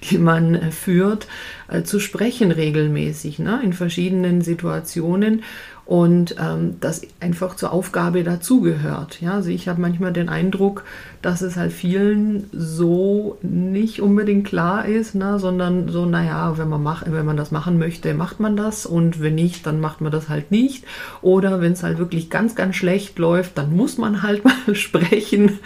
die 0.04 0.16
man 0.16 0.54
äh, 0.54 0.70
führt, 0.70 1.28
äh, 1.68 1.82
zu 1.82 2.00
sprechen 2.00 2.50
regelmäßig 2.50 3.38
ne, 3.38 3.60
in 3.62 3.74
verschiedenen 3.74 4.40
Situationen 4.40 5.42
und 5.86 6.36
ähm, 6.40 6.76
das 6.80 7.02
einfach 7.20 7.56
zur 7.56 7.72
Aufgabe 7.72 8.24
dazugehört. 8.24 9.20
Ja, 9.20 9.34
also 9.34 9.50
ich 9.50 9.68
habe 9.68 9.82
manchmal 9.82 10.14
den 10.14 10.30
Eindruck, 10.30 10.84
dass 11.20 11.42
es 11.42 11.56
halt 11.56 11.74
vielen 11.74 12.48
so 12.52 13.38
nicht 13.42 14.00
unbedingt 14.00 14.46
klar 14.46 14.86
ist, 14.86 15.14
ne, 15.14 15.38
sondern 15.38 15.90
so, 15.90 16.06
naja, 16.06 16.56
wenn 16.56 16.70
man, 16.70 16.82
mach, 16.82 17.04
wenn 17.06 17.26
man 17.26 17.36
das 17.36 17.50
machen 17.50 17.78
möchte, 17.78 18.14
macht 18.14 18.40
man 18.40 18.56
das 18.56 18.86
und 18.86 19.20
wenn 19.20 19.34
nicht, 19.34 19.66
dann 19.66 19.78
macht 19.78 20.00
man 20.00 20.10
das 20.10 20.30
halt 20.30 20.50
nicht. 20.50 20.84
Oder 21.20 21.60
wenn 21.60 21.72
es 21.72 21.82
halt 21.82 21.98
wirklich 21.98 22.30
ganz, 22.30 22.54
ganz 22.54 22.76
schlecht 22.76 23.18
läuft, 23.18 23.58
dann 23.58 23.76
muss 23.76 23.98
man 23.98 24.22
halt 24.22 24.42
mal 24.66 24.74
sprechen. 24.74 25.58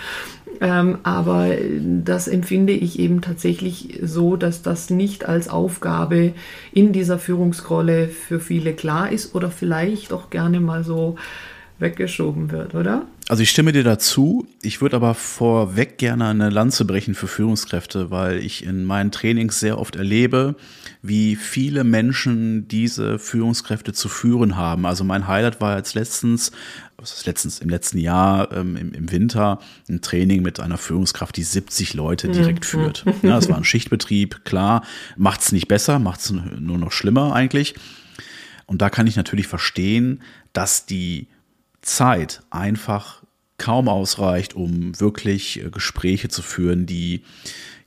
Ähm, 0.61 0.99
aber 1.03 1.51
das 2.05 2.29
empfinde 2.29 2.73
ich 2.73 2.99
eben 2.99 3.21
tatsächlich 3.21 4.01
so, 4.03 4.37
dass 4.37 4.63
das 4.63 4.91
nicht 4.91 5.27
als 5.27 5.49
Aufgabe 5.49 6.33
in 6.73 6.93
dieser 6.93 7.19
Führungsrolle 7.19 8.09
für 8.09 8.41
viele 8.41 8.73
klar 8.73 9.11
ist 9.11 9.35
oder 9.35 9.51
vielleicht 9.51 10.13
auch 10.13 10.31
gerne 10.31 10.61
mal 10.61 10.85
so 10.85 11.17
weggeschoben 11.79 12.51
wird, 12.51 12.75
oder? 12.75 13.07
Also 13.29 13.43
ich 13.43 13.51
stimme 13.51 13.73
dir 13.73 13.85
dazu. 13.85 14.47
Ich 14.63 14.81
würde 14.81 14.97
aber 14.97 15.15
vorweg 15.15 15.99
gerne 15.99 16.27
eine 16.27 16.51
Lanze 16.51 16.85
brechen 16.85 17.15
für 17.15 17.29
Führungskräfte, 17.29 18.11
weil 18.11 18.39
ich 18.39 18.65
in 18.65 18.85
meinen 18.85 19.13
Trainings 19.13 19.61
sehr 19.61 19.79
oft 19.79 19.97
erlebe, 19.97 20.57
wie 21.03 21.37
viele 21.37 21.85
Menschen 21.85 22.69
diese 22.69 23.19
Führungskräfte 23.19 23.93
zu 23.93 24.09
führen 24.09 24.57
haben. 24.57 24.87
Also 24.87 25.05
mein 25.05 25.29
Highlight 25.29 25.61
war 25.61 25.77
jetzt 25.77 25.95
letztens, 25.95 26.51
was 26.97 27.13
ist 27.13 27.27
letztens, 27.27 27.61
im 27.61 27.69
letzten 27.69 27.99
Jahr, 27.99 28.53
ähm, 28.53 28.77
im, 28.77 28.93
im, 28.93 29.13
Winter, 29.13 29.61
ein 29.89 30.01
Training 30.01 30.43
mit 30.43 30.61
einer 30.61 30.79
Führungskraft, 30.79 31.37
die 31.37 31.45
70 31.45 31.95
Leute 31.95 32.29
direkt 32.29 32.65
mhm. 32.65 32.69
führt. 32.69 33.05
Ja, 33.23 33.39
es 33.39 33.49
war 33.49 33.57
ein 33.57 33.65
Schichtbetrieb, 33.65 34.45
klar, 34.45 34.85
macht 35.17 35.41
es 35.41 35.53
nicht 35.53 35.69
besser, 35.69 35.99
macht 35.99 36.21
es 36.21 36.31
nur 36.31 36.79
noch 36.79 36.93
schlimmer 36.93 37.35
eigentlich. 37.35 37.75
Und 38.67 38.83
da 38.83 38.91
kann 38.91 39.07
ich 39.07 39.17
natürlich 39.17 39.47
verstehen, 39.47 40.23
dass 40.53 40.87
die 40.87 41.29
Zeit 41.81 42.43
einfach 42.51 43.23
kaum 43.59 43.89
ausreicht, 43.89 44.55
um 44.55 44.99
wirklich 45.01 45.63
äh, 45.63 45.71
Gespräche 45.71 46.29
zu 46.29 46.43
führen, 46.43 46.87
die 46.87 47.23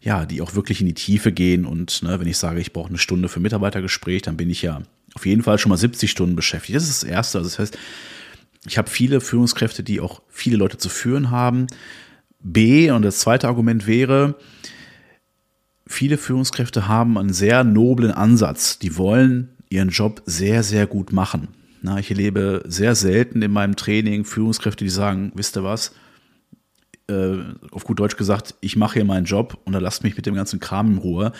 ja, 0.01 0.25
die 0.25 0.41
auch 0.41 0.55
wirklich 0.55 0.81
in 0.81 0.87
die 0.87 0.93
Tiefe 0.93 1.31
gehen. 1.31 1.65
Und 1.65 2.01
ne, 2.03 2.19
wenn 2.19 2.27
ich 2.27 2.37
sage, 2.37 2.59
ich 2.59 2.73
brauche 2.73 2.89
eine 2.89 2.97
Stunde 2.97 3.29
für 3.29 3.39
Mitarbeitergespräch, 3.39 4.23
dann 4.23 4.37
bin 4.37 4.49
ich 4.49 4.61
ja 4.61 4.81
auf 5.13 5.25
jeden 5.25 5.43
Fall 5.43 5.59
schon 5.59 5.69
mal 5.69 5.77
70 5.77 6.09
Stunden 6.09 6.35
beschäftigt. 6.35 6.75
Das 6.75 6.89
ist 6.89 7.03
das 7.03 7.09
Erste. 7.09 7.37
Also 7.37 7.49
das 7.49 7.59
heißt, 7.59 7.77
ich 8.65 8.77
habe 8.77 8.89
viele 8.89 9.21
Führungskräfte, 9.21 9.83
die 9.83 10.01
auch 10.01 10.21
viele 10.29 10.57
Leute 10.57 10.77
zu 10.77 10.89
führen 10.89 11.29
haben. 11.29 11.67
B, 12.39 12.89
und 12.89 13.03
das 13.03 13.19
zweite 13.19 13.47
Argument 13.47 13.85
wäre, 13.85 14.35
viele 15.85 16.17
Führungskräfte 16.17 16.87
haben 16.87 17.17
einen 17.17 17.33
sehr 17.33 17.63
noblen 17.63 18.11
Ansatz. 18.11 18.79
Die 18.79 18.97
wollen 18.97 19.49
ihren 19.69 19.89
Job 19.89 20.23
sehr, 20.25 20.63
sehr 20.63 20.87
gut 20.87 21.11
machen. 21.11 21.49
Na, 21.83 21.99
ich 21.99 22.09
erlebe 22.09 22.63
sehr 22.67 22.95
selten 22.95 23.41
in 23.41 23.51
meinem 23.51 23.75
Training 23.75 24.25
Führungskräfte, 24.25 24.83
die 24.83 24.89
sagen, 24.89 25.31
wisst 25.35 25.57
ihr 25.57 25.63
was, 25.63 25.93
äh, 27.11 27.43
auf 27.71 27.83
gut 27.83 27.99
Deutsch 27.99 28.15
gesagt, 28.15 28.55
ich 28.61 28.75
mache 28.75 28.95
hier 28.95 29.05
meinen 29.05 29.25
Job 29.25 29.59
und 29.65 29.73
dann 29.73 29.83
lasst 29.83 30.03
mich 30.03 30.15
mit 30.15 30.25
dem 30.25 30.35
ganzen 30.35 30.59
Kram 30.59 30.93
in 30.93 30.97
Ruhe. 30.97 31.31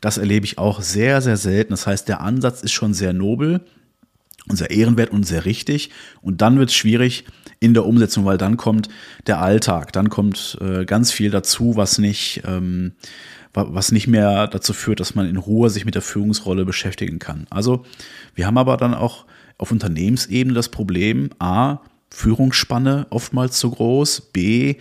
Das 0.00 0.18
erlebe 0.18 0.46
ich 0.46 0.58
auch 0.58 0.80
sehr, 0.80 1.20
sehr 1.20 1.36
selten. 1.36 1.70
Das 1.70 1.86
heißt, 1.86 2.08
der 2.08 2.20
Ansatz 2.20 2.62
ist 2.62 2.72
schon 2.72 2.94
sehr 2.94 3.12
nobel 3.12 3.60
und 4.48 4.56
sehr 4.56 4.70
ehrenwert 4.70 5.10
und 5.10 5.26
sehr 5.26 5.44
richtig. 5.44 5.90
Und 6.22 6.40
dann 6.40 6.58
wird 6.58 6.70
es 6.70 6.74
schwierig 6.74 7.24
in 7.60 7.74
der 7.74 7.86
Umsetzung, 7.86 8.24
weil 8.24 8.38
dann 8.38 8.56
kommt 8.56 8.88
der 9.26 9.40
Alltag, 9.40 9.92
dann 9.92 10.08
kommt 10.08 10.58
äh, 10.60 10.84
ganz 10.84 11.12
viel 11.12 11.30
dazu, 11.30 11.76
was 11.76 11.98
nicht, 11.98 12.42
ähm, 12.46 12.92
was 13.52 13.92
nicht 13.92 14.06
mehr 14.06 14.46
dazu 14.46 14.72
führt, 14.72 15.00
dass 15.00 15.14
man 15.14 15.28
in 15.28 15.36
Ruhe 15.36 15.70
sich 15.70 15.84
mit 15.84 15.94
der 15.94 16.02
Führungsrolle 16.02 16.64
beschäftigen 16.64 17.18
kann. 17.18 17.46
Also 17.50 17.84
wir 18.34 18.46
haben 18.46 18.58
aber 18.58 18.76
dann 18.76 18.94
auch 18.94 19.24
auf 19.58 19.72
Unternehmensebene 19.72 20.54
das 20.54 20.68
Problem, 20.68 21.30
a, 21.40 21.78
Führungsspanne 22.10 23.06
oftmals 23.10 23.58
zu 23.58 23.70
groß, 23.70 24.30
b, 24.32 24.76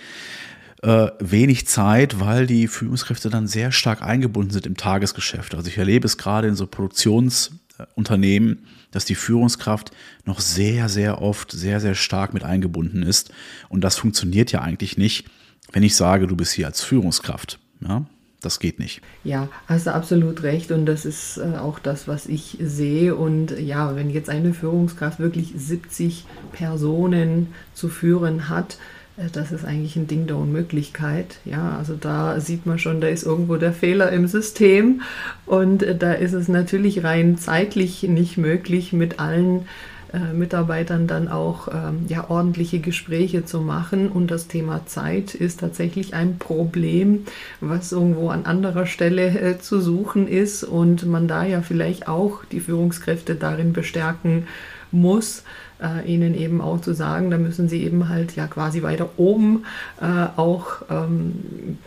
äh, 0.83 1.07
wenig 1.19 1.67
Zeit, 1.67 2.19
weil 2.19 2.47
die 2.47 2.67
Führungskräfte 2.67 3.29
dann 3.29 3.47
sehr 3.47 3.71
stark 3.71 4.01
eingebunden 4.01 4.51
sind 4.51 4.65
im 4.65 4.77
Tagesgeschäft. 4.77 5.55
Also 5.55 5.67
ich 5.69 5.77
erlebe 5.77 6.05
es 6.05 6.17
gerade 6.17 6.47
in 6.47 6.55
so 6.55 6.67
Produktionsunternehmen, 6.67 8.65
dass 8.91 9.05
die 9.05 9.15
Führungskraft 9.15 9.91
noch 10.25 10.39
sehr, 10.39 10.89
sehr 10.89 11.21
oft 11.21 11.51
sehr, 11.51 11.79
sehr 11.79 11.95
stark 11.95 12.33
mit 12.33 12.43
eingebunden 12.43 13.03
ist. 13.03 13.31
Und 13.69 13.81
das 13.81 13.97
funktioniert 13.97 14.51
ja 14.51 14.61
eigentlich 14.61 14.97
nicht, 14.97 15.27
wenn 15.71 15.83
ich 15.83 15.95
sage, 15.95 16.27
du 16.27 16.35
bist 16.35 16.53
hier 16.53 16.67
als 16.67 16.81
Führungskraft. 16.81 17.59
Ja? 17.81 18.05
Das 18.41 18.59
geht 18.59 18.77
nicht. 18.77 19.01
Ja, 19.23 19.49
hast 19.65 19.87
du 19.87 19.93
absolut 19.93 20.43
recht 20.43 20.71
und 20.71 20.85
das 20.85 21.05
ist 21.05 21.37
äh, 21.37 21.57
auch 21.57 21.79
das, 21.79 22.07
was 22.07 22.27
ich 22.27 22.57
sehe. 22.61 23.15
Und 23.15 23.57
ja, 23.59 23.95
wenn 23.95 24.11
jetzt 24.11 24.29
eine 24.29 24.53
Führungskraft 24.53 25.19
wirklich 25.19 25.53
70 25.55 26.25
Personen 26.51 27.47
zu 27.73 27.89
führen 27.89 28.47
hat, 28.47 28.77
äh, 29.17 29.29
das 29.31 29.51
ist 29.51 29.65
eigentlich 29.65 29.95
ein 29.95 30.05
Ding 30.05 30.27
der 30.27 30.37
Unmöglichkeit. 30.37 31.39
Ja, 31.45 31.77
also 31.77 31.95
da 31.95 32.39
sieht 32.39 32.67
man 32.67 32.77
schon, 32.77 33.01
da 33.01 33.07
ist 33.07 33.23
irgendwo 33.23 33.55
der 33.57 33.73
Fehler 33.73 34.11
im 34.11 34.27
System 34.27 35.01
und 35.47 35.81
äh, 35.81 35.97
da 35.97 36.13
ist 36.13 36.33
es 36.33 36.47
natürlich 36.47 37.03
rein 37.03 37.37
zeitlich 37.37 38.03
nicht 38.03 38.37
möglich, 38.37 38.93
mit 38.93 39.19
allen 39.19 39.65
äh, 40.17 40.33
Mitarbeitern 40.33 41.05
dann 41.05 41.27
auch 41.27 41.67
ähm, 41.67 42.05
ja, 42.07 42.29
ordentliche 42.29 42.79
Gespräche 42.79 43.45
zu 43.45 43.61
machen. 43.61 44.09
Und 44.09 44.31
das 44.31 44.47
Thema 44.47 44.85
Zeit 44.85 45.35
ist 45.35 45.59
tatsächlich 45.59 46.13
ein 46.15 46.39
Problem, 46.39 47.25
was 47.61 47.91
irgendwo 47.91 48.29
an 48.29 48.45
anderer 48.45 48.87
Stelle 48.87 49.27
äh, 49.27 49.59
zu 49.59 49.79
suchen 49.79 50.27
ist 50.27 50.63
und 50.63 51.05
man 51.05 51.27
da 51.27 51.43
ja 51.43 51.61
vielleicht 51.61 52.07
auch 52.07 52.43
die 52.45 52.59
Führungskräfte 52.59 53.35
darin 53.35 53.73
bestärken 53.73 54.47
muss, 54.91 55.43
äh, 55.81 56.11
ihnen 56.11 56.33
eben 56.33 56.61
auch 56.61 56.81
zu 56.81 56.93
sagen, 56.93 57.29
da 57.29 57.37
müssen 57.37 57.69
sie 57.69 57.83
eben 57.83 58.09
halt 58.09 58.35
ja 58.35 58.47
quasi 58.47 58.81
weiter 58.81 59.09
oben 59.17 59.65
äh, 60.01 60.27
auch 60.35 60.81
ähm, 60.89 61.77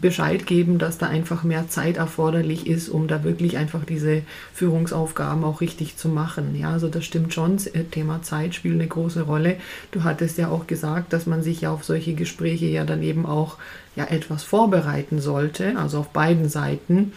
Bescheid 0.00 0.46
geben, 0.46 0.78
dass 0.78 0.98
da 0.98 1.06
einfach 1.06 1.44
mehr 1.44 1.68
Zeit 1.68 1.96
erforderlich 1.96 2.66
ist, 2.66 2.88
um 2.88 3.06
da 3.06 3.22
wirklich 3.22 3.56
einfach 3.56 3.84
diese 3.84 4.22
Führungsaufgaben 4.52 5.44
auch 5.44 5.60
richtig 5.60 5.96
zu 5.96 6.08
machen. 6.08 6.56
Ja, 6.58 6.72
also 6.72 6.88
das 6.88 7.04
stimmt 7.04 7.32
schon. 7.32 7.56
Das 7.56 7.70
Thema 7.92 8.22
Zeit 8.22 8.54
spielt 8.54 8.74
eine 8.74 8.88
große 8.88 9.22
Rolle. 9.22 9.56
Du 9.92 10.02
hattest 10.02 10.36
ja 10.36 10.48
auch 10.48 10.66
gesagt, 10.66 11.12
dass 11.12 11.26
man 11.26 11.42
sich 11.42 11.60
ja 11.60 11.70
auf 11.70 11.84
solche 11.84 12.14
Gespräche 12.14 12.66
ja 12.66 12.84
dann 12.84 13.02
eben 13.02 13.24
auch 13.24 13.56
ja 13.94 14.04
etwas 14.06 14.42
vorbereiten 14.42 15.20
sollte, 15.20 15.78
also 15.78 16.00
auf 16.00 16.08
beiden 16.08 16.48
Seiten. 16.48 17.12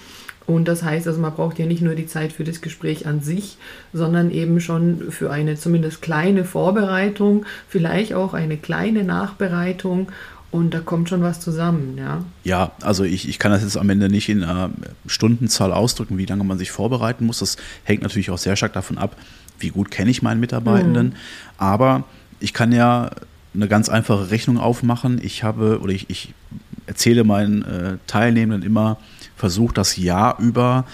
Und 0.48 0.70
das 0.70 0.82
heißt, 0.82 1.08
also 1.08 1.20
man 1.20 1.34
braucht 1.34 1.60
ja 1.60 1.66
nicht 1.66 1.82
nur 1.82 1.94
die 1.94 2.08
Zeit 2.08 2.32
für 2.32 2.46
das 2.46 2.62
Gespräch 2.62 3.06
an 3.06 3.20
sich, 3.20 3.58
sondern 3.92 4.32
eben 4.32 4.62
schon 4.62 5.12
für 5.12 5.30
eine 5.30 5.58
zumindest 5.58 6.02
kleine 6.02 6.46
Vorbereitung, 6.46 7.46
vielleicht 7.68 8.14
auch 8.14 8.34
eine 8.34 8.56
kleine 8.56 9.04
Nachbereitung 9.04 10.08
und 10.50 10.74
da 10.74 10.80
kommt 10.80 11.10
schon 11.10 11.22
was 11.22 11.40
zusammen, 11.40 11.98
ja. 11.98 12.24
Ja, 12.44 12.72
also 12.82 13.04
ich, 13.04 13.28
ich 13.28 13.38
kann 13.38 13.52
das 13.52 13.64
jetzt 13.64 13.78
am 13.78 13.90
Ende 13.90 14.10
nicht 14.10 14.30
in 14.30 14.44
einer 14.44 14.70
Stundenzahl 15.06 15.74
ausdrücken, 15.74 16.18
wie 16.18 16.26
lange 16.26 16.44
man 16.44 16.58
sich 16.58 16.72
vorbereiten 16.72 17.26
muss. 17.26 17.40
Das 17.40 17.58
hängt 17.84 18.02
natürlich 18.02 18.30
auch 18.32 18.38
sehr 18.38 18.56
stark 18.56 18.74
davon 18.74 18.98
ab, 18.98 19.18
wie 19.60 19.70
gut 19.70 19.92
kenne 19.92 20.10
ich 20.10 20.22
meinen 20.22 20.40
Mitarbeitenden. 20.40 21.08
Mhm. 21.08 21.14
Aber 21.58 22.06
ich 22.40 22.54
kann 22.54 22.72
ja 22.72 23.12
eine 23.54 23.68
ganz 23.68 23.90
einfache 23.90 24.30
Rechnung 24.30 24.58
aufmachen. 24.58 25.20
Ich 25.22 25.44
habe 25.44 25.80
oder 25.82 25.92
ich, 25.92 26.10
ich 26.10 26.34
erzähle 26.86 27.24
meinen 27.24 27.64
äh, 27.64 27.98
Teilnehmenden 28.08 28.66
immer, 28.66 28.98
versucht 29.36 29.78
das 29.78 29.98
Jahr 29.98 30.40
über 30.40 30.86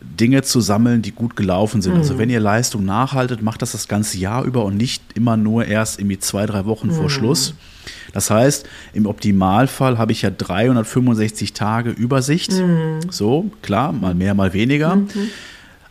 Dinge 0.00 0.42
zu 0.42 0.60
sammeln, 0.60 1.02
die 1.02 1.12
gut 1.12 1.34
gelaufen 1.36 1.82
sind. 1.82 1.92
Also 1.92 2.04
mhm. 2.04 2.10
Also 2.10 2.18
wenn 2.18 2.30
ihr 2.30 2.40
Leistung 2.40 2.84
nachhaltet, 2.84 3.42
macht 3.42 3.60
das 3.62 3.72
das 3.72 3.88
ganze 3.88 4.18
Jahr 4.18 4.44
über 4.44 4.64
und 4.64 4.76
nicht 4.76 5.02
immer 5.14 5.36
nur 5.36 5.66
erst 5.66 5.98
irgendwie 5.98 6.18
zwei, 6.18 6.46
drei 6.46 6.64
Wochen 6.64 6.88
mhm. 6.88 6.92
vor 6.92 7.10
Schluss. 7.10 7.54
Das 8.12 8.30
heißt, 8.30 8.68
im 8.92 9.06
Optimalfall 9.06 9.98
habe 9.98 10.12
ich 10.12 10.22
ja 10.22 10.30
365 10.30 11.52
Tage 11.52 11.90
Übersicht. 11.90 12.52
Mhm. 12.52 13.00
So, 13.10 13.50
klar, 13.62 13.92
mal 13.92 14.14
mehr, 14.14 14.34
mal 14.34 14.52
weniger. 14.52 14.96
Mhm. 14.96 15.08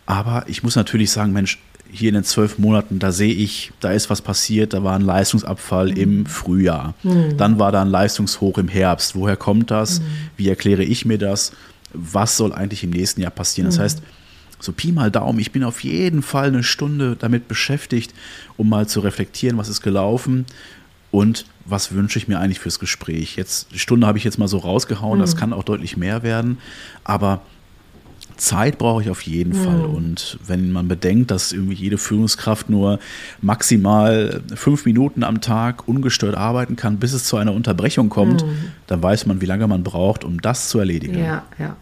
Aber 0.05 0.43
ich 0.47 0.63
muss 0.63 0.75
natürlich 0.75 1.11
sagen, 1.11 1.33
Mensch, 1.33 1.59
hier 1.91 2.09
in 2.09 2.15
den 2.15 2.23
zwölf 2.23 2.59
Monaten, 2.59 2.99
da 2.99 3.11
sehe 3.11 3.33
ich, 3.33 3.71
da 3.79 3.91
ist 3.91 4.09
was 4.09 4.21
passiert, 4.21 4.73
da 4.73 4.83
war 4.83 4.95
ein 4.95 5.01
Leistungsabfall 5.01 5.97
im 5.97 6.25
Frühjahr. 6.25 6.93
Mhm. 7.03 7.37
Dann 7.37 7.59
war 7.59 7.71
da 7.71 7.81
ein 7.81 7.89
Leistungshoch 7.89 8.57
im 8.57 8.67
Herbst. 8.67 9.15
Woher 9.15 9.35
kommt 9.35 9.71
das? 9.71 9.99
Mhm. 9.99 10.05
Wie 10.37 10.49
erkläre 10.49 10.83
ich 10.83 11.05
mir 11.05 11.17
das? 11.17 11.51
Was 11.93 12.37
soll 12.37 12.53
eigentlich 12.53 12.83
im 12.83 12.91
nächsten 12.91 13.21
Jahr 13.21 13.31
passieren? 13.31 13.67
Das 13.67 13.77
mhm. 13.77 13.83
heißt, 13.83 14.01
so 14.59 14.71
Pi 14.73 14.91
mal 14.91 15.09
Daumen, 15.09 15.39
ich 15.39 15.51
bin 15.51 15.63
auf 15.63 15.83
jeden 15.83 16.21
Fall 16.21 16.47
eine 16.47 16.63
Stunde 16.63 17.15
damit 17.17 17.47
beschäftigt, 17.47 18.13
um 18.57 18.69
mal 18.69 18.87
zu 18.87 18.99
reflektieren, 18.99 19.57
was 19.57 19.69
ist 19.69 19.81
gelaufen 19.81 20.45
und 21.11 21.45
was 21.65 21.93
wünsche 21.93 22.19
ich 22.19 22.27
mir 22.27 22.39
eigentlich 22.39 22.59
fürs 22.59 22.79
Gespräch. 22.79 23.35
Jetzt, 23.35 23.73
die 23.73 23.79
Stunde 23.79 24.07
habe 24.07 24.17
ich 24.17 24.23
jetzt 24.23 24.39
mal 24.39 24.47
so 24.47 24.57
rausgehauen, 24.57 25.19
mhm. 25.19 25.21
das 25.21 25.35
kann 25.35 25.53
auch 25.53 25.63
deutlich 25.63 25.97
mehr 25.97 26.23
werden, 26.23 26.57
aber 27.03 27.41
Zeit 28.39 28.77
brauche 28.77 29.01
ich 29.01 29.09
auf 29.09 29.21
jeden 29.21 29.57
mhm. 29.57 29.63
Fall. 29.63 29.81
Und 29.81 30.39
wenn 30.45 30.71
man 30.71 30.87
bedenkt, 30.87 31.29
dass 31.29 31.51
irgendwie 31.51 31.75
jede 31.75 31.97
Führungskraft 31.97 32.69
nur 32.69 32.99
maximal 33.41 34.41
fünf 34.55 34.85
Minuten 34.85 35.23
am 35.23 35.41
Tag 35.41 35.87
ungestört 35.87 36.35
arbeiten 36.35 36.75
kann, 36.75 36.97
bis 36.97 37.13
es 37.13 37.25
zu 37.25 37.37
einer 37.37 37.53
Unterbrechung 37.53 38.09
kommt, 38.09 38.45
mhm. 38.45 38.71
dann 38.87 39.03
weiß 39.03 39.25
man, 39.25 39.41
wie 39.41 39.45
lange 39.45 39.67
man 39.67 39.83
braucht, 39.83 40.23
um 40.23 40.41
das 40.41 40.69
zu 40.69 40.79
erledigen. 40.79 41.19
Ja, 41.19 41.43
ja. 41.59 41.75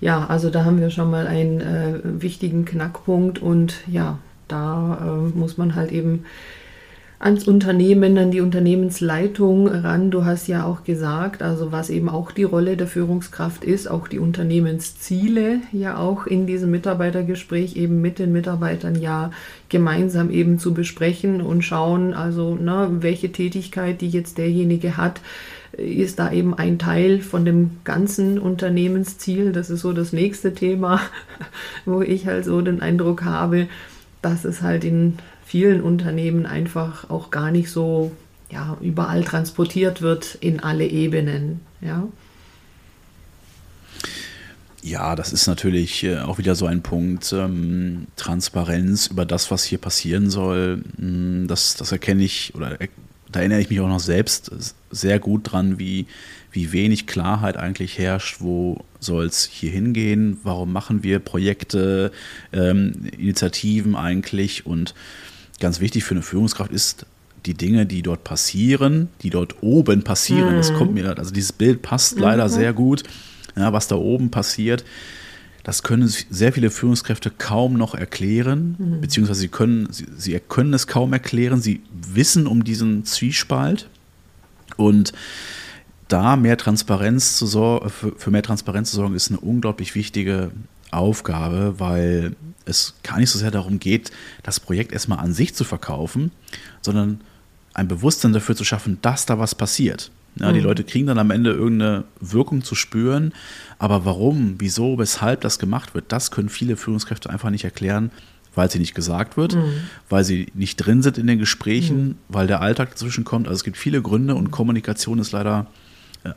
Ja, 0.00 0.26
also 0.26 0.48
da 0.48 0.64
haben 0.64 0.80
wir 0.80 0.88
schon 0.88 1.10
mal 1.10 1.26
einen 1.26 1.60
äh, 1.60 2.00
wichtigen 2.02 2.64
Knackpunkt 2.64 3.38
und 3.38 3.74
ja, 3.86 4.18
da 4.48 4.98
äh, 5.02 5.36
muss 5.36 5.58
man 5.58 5.74
halt 5.74 5.92
eben 5.92 6.24
ans 7.20 7.46
Unternehmen, 7.46 8.16
an 8.16 8.30
die 8.30 8.40
Unternehmensleitung 8.40 9.68
ran. 9.68 10.10
Du 10.10 10.24
hast 10.24 10.46
ja 10.48 10.64
auch 10.64 10.84
gesagt, 10.84 11.42
also 11.42 11.70
was 11.70 11.90
eben 11.90 12.08
auch 12.08 12.32
die 12.32 12.44
Rolle 12.44 12.78
der 12.78 12.86
Führungskraft 12.86 13.62
ist, 13.62 13.90
auch 13.90 14.08
die 14.08 14.18
Unternehmensziele 14.18 15.58
ja 15.70 15.98
auch 15.98 16.26
in 16.26 16.46
diesem 16.46 16.70
Mitarbeitergespräch 16.70 17.76
eben 17.76 18.00
mit 18.00 18.18
den 18.18 18.32
Mitarbeitern 18.32 18.98
ja 18.98 19.32
gemeinsam 19.68 20.30
eben 20.30 20.58
zu 20.58 20.72
besprechen 20.72 21.42
und 21.42 21.62
schauen, 21.62 22.14
also 22.14 22.54
ne, 22.54 22.88
welche 23.00 23.30
Tätigkeit, 23.30 24.00
die 24.00 24.08
jetzt 24.08 24.38
derjenige 24.38 24.96
hat, 24.96 25.20
ist 25.72 26.18
da 26.18 26.32
eben 26.32 26.54
ein 26.54 26.78
Teil 26.78 27.20
von 27.20 27.44
dem 27.44 27.72
ganzen 27.84 28.38
Unternehmensziel. 28.38 29.52
Das 29.52 29.68
ist 29.68 29.82
so 29.82 29.92
das 29.92 30.14
nächste 30.14 30.54
Thema, 30.54 31.02
wo 31.84 32.00
ich 32.00 32.26
halt 32.26 32.46
so 32.46 32.62
den 32.62 32.80
Eindruck 32.80 33.24
habe, 33.24 33.68
dass 34.22 34.46
es 34.46 34.62
halt 34.62 34.84
in 34.84 35.18
vielen 35.50 35.80
Unternehmen 35.80 36.46
einfach 36.46 37.10
auch 37.10 37.32
gar 37.32 37.50
nicht 37.50 37.72
so 37.72 38.12
ja, 38.52 38.76
überall 38.80 39.24
transportiert 39.24 40.00
wird 40.00 40.36
in 40.36 40.60
alle 40.60 40.86
Ebenen. 40.86 41.60
Ja. 41.80 42.06
Ja, 44.80 45.16
das 45.16 45.32
ist 45.32 45.48
natürlich 45.48 46.04
äh, 46.04 46.18
auch 46.18 46.38
wieder 46.38 46.54
so 46.54 46.66
ein 46.66 46.82
Punkt. 46.82 47.32
Ähm, 47.32 48.06
Transparenz 48.14 49.08
über 49.08 49.26
das, 49.26 49.50
was 49.50 49.64
hier 49.64 49.78
passieren 49.78 50.30
soll, 50.30 50.84
hm, 50.96 51.48
das, 51.48 51.74
das 51.74 51.90
erkenne 51.90 52.22
ich 52.22 52.54
oder 52.54 52.78
da 53.32 53.40
erinnere 53.40 53.60
ich 53.60 53.70
mich 53.70 53.80
auch 53.80 53.88
noch 53.88 54.00
selbst 54.00 54.52
sehr 54.92 55.18
gut 55.18 55.50
dran, 55.50 55.80
wie, 55.80 56.06
wie 56.52 56.70
wenig 56.70 57.08
Klarheit 57.08 57.56
eigentlich 57.56 57.98
herrscht, 57.98 58.36
wo 58.38 58.84
soll 59.00 59.26
es 59.26 59.46
hier 59.46 59.72
hingehen, 59.72 60.38
warum 60.44 60.72
machen 60.72 61.02
wir 61.02 61.18
Projekte, 61.18 62.12
ähm, 62.52 62.92
Initiativen 63.18 63.96
eigentlich 63.96 64.64
und 64.64 64.94
ganz 65.60 65.80
wichtig 65.80 66.04
für 66.04 66.14
eine 66.14 66.22
Führungskraft 66.22 66.72
ist, 66.72 67.06
die 67.46 67.54
Dinge, 67.54 67.86
die 67.86 68.02
dort 68.02 68.24
passieren, 68.24 69.08
die 69.22 69.30
dort 69.30 69.62
oben 69.62 70.02
passieren, 70.02 70.54
mhm. 70.54 70.56
das 70.56 70.74
kommt 70.74 70.92
mir, 70.92 71.16
also 71.18 71.32
dieses 71.32 71.52
Bild 71.52 71.82
passt 71.82 72.16
mhm. 72.16 72.22
leider 72.22 72.48
sehr 72.48 72.72
gut, 72.72 73.04
ja, 73.56 73.72
was 73.72 73.88
da 73.88 73.96
oben 73.96 74.30
passiert, 74.30 74.84
das 75.62 75.82
können 75.82 76.08
sehr 76.08 76.52
viele 76.52 76.70
Führungskräfte 76.70 77.30
kaum 77.30 77.74
noch 77.74 77.94
erklären, 77.94 78.76
mhm. 78.78 79.00
beziehungsweise 79.00 79.40
sie 79.40 79.48
können, 79.48 79.88
sie, 79.90 80.06
sie 80.16 80.38
können 80.48 80.74
es 80.74 80.86
kaum 80.86 81.12
erklären, 81.12 81.60
sie 81.60 81.80
wissen 81.92 82.46
um 82.46 82.64
diesen 82.64 83.04
Zwiespalt 83.04 83.88
und 84.76 85.12
da 86.08 86.36
mehr 86.36 86.56
Transparenz 86.56 87.36
zu 87.36 87.46
sorgen, 87.46 87.90
für 87.90 88.30
mehr 88.30 88.42
Transparenz 88.42 88.90
zu 88.90 88.96
sorgen, 88.96 89.14
ist 89.14 89.30
eine 89.30 89.40
unglaublich 89.40 89.94
wichtige 89.94 90.50
Aufgabe, 90.92 91.78
weil 91.78 92.36
es 92.64 92.94
gar 93.02 93.18
nicht 93.18 93.30
so 93.30 93.38
sehr 93.38 93.50
darum 93.50 93.78
geht, 93.78 94.10
das 94.42 94.60
Projekt 94.60 94.92
erstmal 94.92 95.18
an 95.18 95.32
sich 95.32 95.54
zu 95.54 95.64
verkaufen, 95.64 96.30
sondern 96.82 97.20
ein 97.74 97.88
Bewusstsein 97.88 98.32
dafür 98.32 98.56
zu 98.56 98.64
schaffen, 98.64 98.98
dass 99.02 99.26
da 99.26 99.38
was 99.38 99.54
passiert. 99.54 100.10
Ja, 100.36 100.52
die 100.52 100.60
mhm. 100.60 100.66
Leute 100.66 100.84
kriegen 100.84 101.06
dann 101.06 101.18
am 101.18 101.30
Ende 101.30 101.50
irgendeine 101.50 102.04
Wirkung 102.20 102.62
zu 102.62 102.74
spüren, 102.74 103.32
aber 103.78 104.04
warum, 104.04 104.56
wieso, 104.58 104.96
weshalb 104.98 105.40
das 105.40 105.58
gemacht 105.58 105.94
wird, 105.94 106.06
das 106.08 106.30
können 106.30 106.48
viele 106.48 106.76
Führungskräfte 106.76 107.30
einfach 107.30 107.50
nicht 107.50 107.64
erklären, 107.64 108.10
weil 108.54 108.70
sie 108.70 108.78
nicht 108.78 108.94
gesagt 108.94 109.36
wird, 109.36 109.56
mhm. 109.56 109.72
weil 110.08 110.24
sie 110.24 110.46
nicht 110.54 110.76
drin 110.76 111.02
sind 111.02 111.18
in 111.18 111.26
den 111.26 111.38
Gesprächen, 111.38 112.08
mhm. 112.08 112.14
weil 112.28 112.46
der 112.46 112.60
Alltag 112.60 112.90
dazwischen 112.90 113.24
kommt. 113.24 113.48
Also 113.48 113.56
es 113.56 113.64
gibt 113.64 113.76
viele 113.76 114.02
Gründe 114.02 114.34
und 114.36 114.50
Kommunikation 114.50 115.18
ist 115.18 115.32
leider 115.32 115.66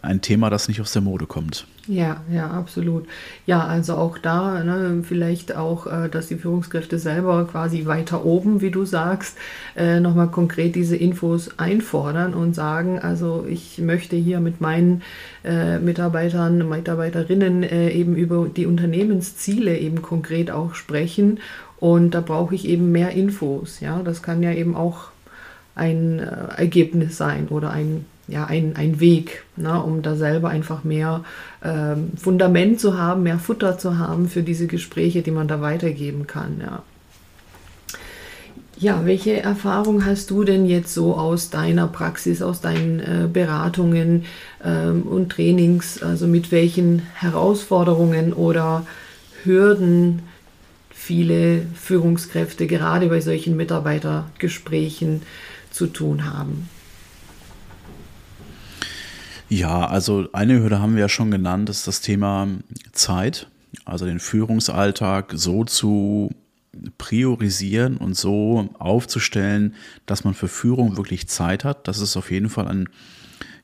ein 0.01 0.21
Thema, 0.21 0.49
das 0.49 0.67
nicht 0.67 0.79
aus 0.79 0.93
der 0.93 1.01
Mode 1.01 1.25
kommt. 1.25 1.67
Ja, 1.87 2.21
ja, 2.31 2.49
absolut. 2.49 3.05
Ja, 3.45 3.65
also 3.67 3.95
auch 3.95 4.17
da 4.17 4.63
ne, 4.63 5.03
vielleicht 5.03 5.55
auch, 5.55 5.85
äh, 5.87 6.07
dass 6.07 6.27
die 6.27 6.37
Führungskräfte 6.37 6.97
selber 6.97 7.45
quasi 7.45 7.85
weiter 7.85 8.23
oben, 8.23 8.61
wie 8.61 8.71
du 8.71 8.85
sagst, 8.85 9.37
äh, 9.75 9.99
nochmal 9.99 10.29
konkret 10.29 10.75
diese 10.75 10.95
Infos 10.95 11.59
einfordern 11.59 12.33
und 12.33 12.55
sagen, 12.55 12.99
also 12.99 13.45
ich 13.49 13.79
möchte 13.79 14.15
hier 14.15 14.39
mit 14.39 14.61
meinen 14.61 15.01
äh, 15.43 15.79
Mitarbeitern, 15.79 16.69
Mitarbeiterinnen 16.69 17.63
äh, 17.63 17.89
eben 17.89 18.15
über 18.15 18.47
die 18.47 18.65
Unternehmensziele 18.65 19.77
eben 19.77 20.01
konkret 20.01 20.51
auch 20.51 20.75
sprechen 20.75 21.39
und 21.81 22.11
da 22.11 22.21
brauche 22.21 22.55
ich 22.55 22.65
eben 22.65 22.93
mehr 22.93 23.11
Infos. 23.11 23.81
Ja, 23.81 24.01
das 24.01 24.23
kann 24.23 24.41
ja 24.41 24.53
eben 24.53 24.77
auch 24.77 25.09
ein 25.75 26.19
äh, 26.19 26.25
Ergebnis 26.55 27.17
sein 27.17 27.49
oder 27.49 27.71
ein 27.71 28.05
ja, 28.27 28.45
ein, 28.45 28.75
ein 28.75 28.99
Weg, 28.99 29.43
ne, 29.57 29.81
um 29.81 30.01
da 30.01 30.15
selber 30.15 30.49
einfach 30.49 30.83
mehr 30.83 31.23
ähm, 31.63 32.11
Fundament 32.15 32.79
zu 32.79 32.97
haben, 32.97 33.23
mehr 33.23 33.39
Futter 33.39 33.77
zu 33.77 33.97
haben 33.97 34.29
für 34.29 34.43
diese 34.43 34.67
Gespräche, 34.67 35.21
die 35.21 35.31
man 35.31 35.47
da 35.47 35.61
weitergeben 35.61 36.25
kann. 36.27 36.61
Ja. 36.61 36.83
Ja, 38.79 39.05
welche 39.05 39.39
Erfahrung 39.39 40.05
hast 40.05 40.29
du 40.31 40.43
denn 40.43 40.65
jetzt 40.65 40.93
so 40.93 41.15
aus 41.15 41.49
deiner 41.49 41.87
Praxis, 41.87 42.41
aus 42.41 42.59
deinen 42.59 42.99
äh, 42.99 43.27
Beratungen 43.31 44.25
ähm, 44.63 45.03
und 45.03 45.31
Trainings? 45.31 46.01
Also 46.01 46.27
mit 46.27 46.51
welchen 46.51 47.03
Herausforderungen 47.13 48.33
oder 48.33 48.85
Hürden 49.43 50.23
viele 50.89 51.65
Führungskräfte 51.75 52.65
gerade 52.65 53.07
bei 53.07 53.21
solchen 53.21 53.55
Mitarbeitergesprächen 53.55 55.21
zu 55.71 55.87
tun 55.87 56.33
haben? 56.33 56.67
Ja, 59.49 59.85
also 59.85 60.27
eine 60.33 60.59
Hürde 60.59 60.79
haben 60.79 60.95
wir 60.95 61.01
ja 61.01 61.09
schon 61.09 61.31
genannt, 61.31 61.69
das 61.69 61.79
ist 61.79 61.87
das 61.87 62.01
Thema 62.01 62.47
Zeit. 62.91 63.47
Also 63.85 64.05
den 64.05 64.19
Führungsalltag 64.19 65.33
so 65.35 65.63
zu 65.65 66.31
priorisieren 66.97 67.97
und 67.97 68.15
so 68.15 68.69
aufzustellen, 68.79 69.75
dass 70.05 70.23
man 70.23 70.33
für 70.33 70.47
Führung 70.47 70.97
wirklich 70.97 71.27
Zeit 71.27 71.63
hat. 71.63 71.87
Das 71.87 71.99
ist 71.99 72.17
auf 72.17 72.31
jeden 72.31 72.49
Fall 72.49 72.67
ein, 72.67 72.89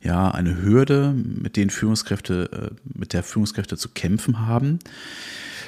ja, 0.01 0.29
eine 0.31 0.61
Hürde, 0.61 1.13
mit 1.13 1.57
denen 1.57 1.69
Führungskräfte, 1.69 2.71
äh, 2.71 2.97
mit 2.97 3.13
der 3.13 3.23
Führungskräfte 3.23 3.77
zu 3.77 3.89
kämpfen 3.89 4.45
haben. 4.45 4.79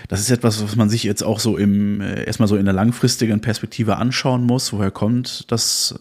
Das 0.07 0.19
ist 0.19 0.29
etwas, 0.29 0.63
was 0.63 0.75
man 0.75 0.89
sich 0.89 1.03
jetzt 1.03 1.23
auch 1.23 1.39
so 1.39 1.57
im, 1.57 2.01
äh, 2.01 2.23
erstmal 2.25 2.47
so 2.47 2.57
in 2.57 2.65
der 2.65 2.73
langfristigen 2.73 3.41
Perspektive 3.41 3.97
anschauen 3.97 4.43
muss. 4.43 4.71
Woher 4.73 4.91
kommt 4.91 5.51
das 5.51 5.95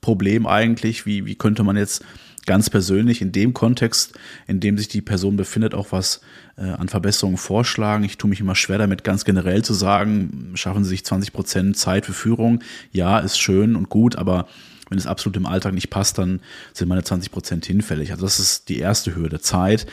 Problem 0.00 0.46
eigentlich? 0.46 1.06
Wie, 1.06 1.24
wie 1.24 1.34
könnte 1.34 1.64
man 1.64 1.76
jetzt 1.76 2.04
ganz 2.46 2.70
persönlich 2.70 3.22
in 3.22 3.32
dem 3.32 3.54
Kontext, 3.54 4.14
in 4.46 4.60
dem 4.60 4.78
sich 4.78 4.88
die 4.88 5.00
Person 5.00 5.36
befindet, 5.36 5.74
auch 5.74 5.92
was 5.92 6.20
äh, 6.56 6.62
an 6.62 6.88
Verbesserungen 6.88 7.38
vorschlagen. 7.38 8.04
Ich 8.04 8.18
tue 8.18 8.30
mich 8.30 8.40
immer 8.40 8.54
schwer 8.54 8.78
damit, 8.78 9.04
ganz 9.04 9.24
generell 9.24 9.64
zu 9.64 9.74
sagen, 9.74 10.52
schaffen 10.54 10.84
Sie 10.84 10.90
sich 10.90 11.04
20 11.04 11.32
Prozent 11.32 11.76
Zeit 11.76 12.06
für 12.06 12.12
Führung. 12.12 12.62
Ja, 12.92 13.18
ist 13.18 13.38
schön 13.38 13.76
und 13.76 13.88
gut, 13.88 14.16
aber 14.16 14.46
wenn 14.90 14.98
es 14.98 15.06
absolut 15.06 15.36
im 15.36 15.46
Alltag 15.46 15.74
nicht 15.74 15.90
passt, 15.90 16.18
dann 16.18 16.40
sind 16.72 16.88
meine 16.88 17.02
20 17.02 17.32
Prozent 17.32 17.66
hinfällig. 17.66 18.12
Also 18.12 18.24
das 18.24 18.38
ist 18.38 18.68
die 18.68 18.78
erste 18.78 19.16
Hürde, 19.16 19.40
Zeit. 19.40 19.86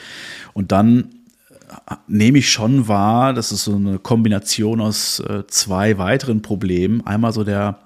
Und 0.54 0.72
dann 0.72 1.10
äh, 1.88 1.96
nehme 2.08 2.40
ich 2.40 2.52
schon 2.52 2.88
wahr, 2.88 3.34
das 3.34 3.52
ist 3.52 3.64
so 3.64 3.76
eine 3.76 4.00
Kombination 4.00 4.82
aus 4.82 5.20
äh, 5.20 5.46
zwei 5.48 5.98
weiteren 5.98 6.42
Problemen. 6.42 7.06
Einmal 7.06 7.32
so 7.32 7.44
der, 7.44 7.80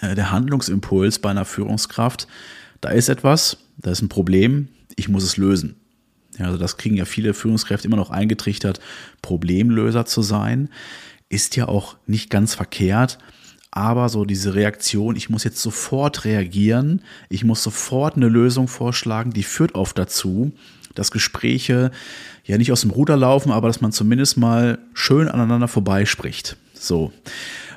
äh, 0.00 0.14
der 0.14 0.30
Handlungsimpuls 0.30 1.18
bei 1.18 1.30
einer 1.30 1.44
Führungskraft. 1.44 2.26
Da 2.80 2.90
ist 2.90 3.08
etwas, 3.08 3.58
da 3.76 3.90
ist 3.90 4.02
ein 4.02 4.08
Problem, 4.08 4.68
ich 4.96 5.08
muss 5.08 5.24
es 5.24 5.36
lösen. 5.36 5.76
Ja, 6.38 6.46
also 6.46 6.58
das 6.58 6.76
kriegen 6.76 6.96
ja 6.96 7.04
viele 7.04 7.34
Führungskräfte 7.34 7.86
immer 7.86 7.96
noch 7.96 8.10
eingetrichtert, 8.10 8.80
Problemlöser 9.22 10.04
zu 10.06 10.22
sein. 10.22 10.68
Ist 11.28 11.56
ja 11.56 11.68
auch 11.68 11.96
nicht 12.06 12.30
ganz 12.30 12.54
verkehrt, 12.54 13.18
aber 13.70 14.08
so 14.08 14.24
diese 14.24 14.54
Reaktion, 14.54 15.16
ich 15.16 15.30
muss 15.30 15.44
jetzt 15.44 15.60
sofort 15.60 16.24
reagieren, 16.24 17.02
ich 17.28 17.44
muss 17.44 17.62
sofort 17.62 18.16
eine 18.16 18.28
Lösung 18.28 18.68
vorschlagen, 18.68 19.32
die 19.32 19.42
führt 19.42 19.74
oft 19.74 19.98
dazu, 19.98 20.52
dass 20.94 21.10
Gespräche 21.10 21.90
ja 22.44 22.58
nicht 22.58 22.70
aus 22.70 22.82
dem 22.82 22.90
Ruder 22.90 23.16
laufen, 23.16 23.50
aber 23.50 23.68
dass 23.68 23.80
man 23.80 23.90
zumindest 23.90 24.36
mal 24.36 24.78
schön 24.92 25.28
aneinander 25.28 25.66
vorbeispricht. 25.66 26.56
So. 26.74 27.12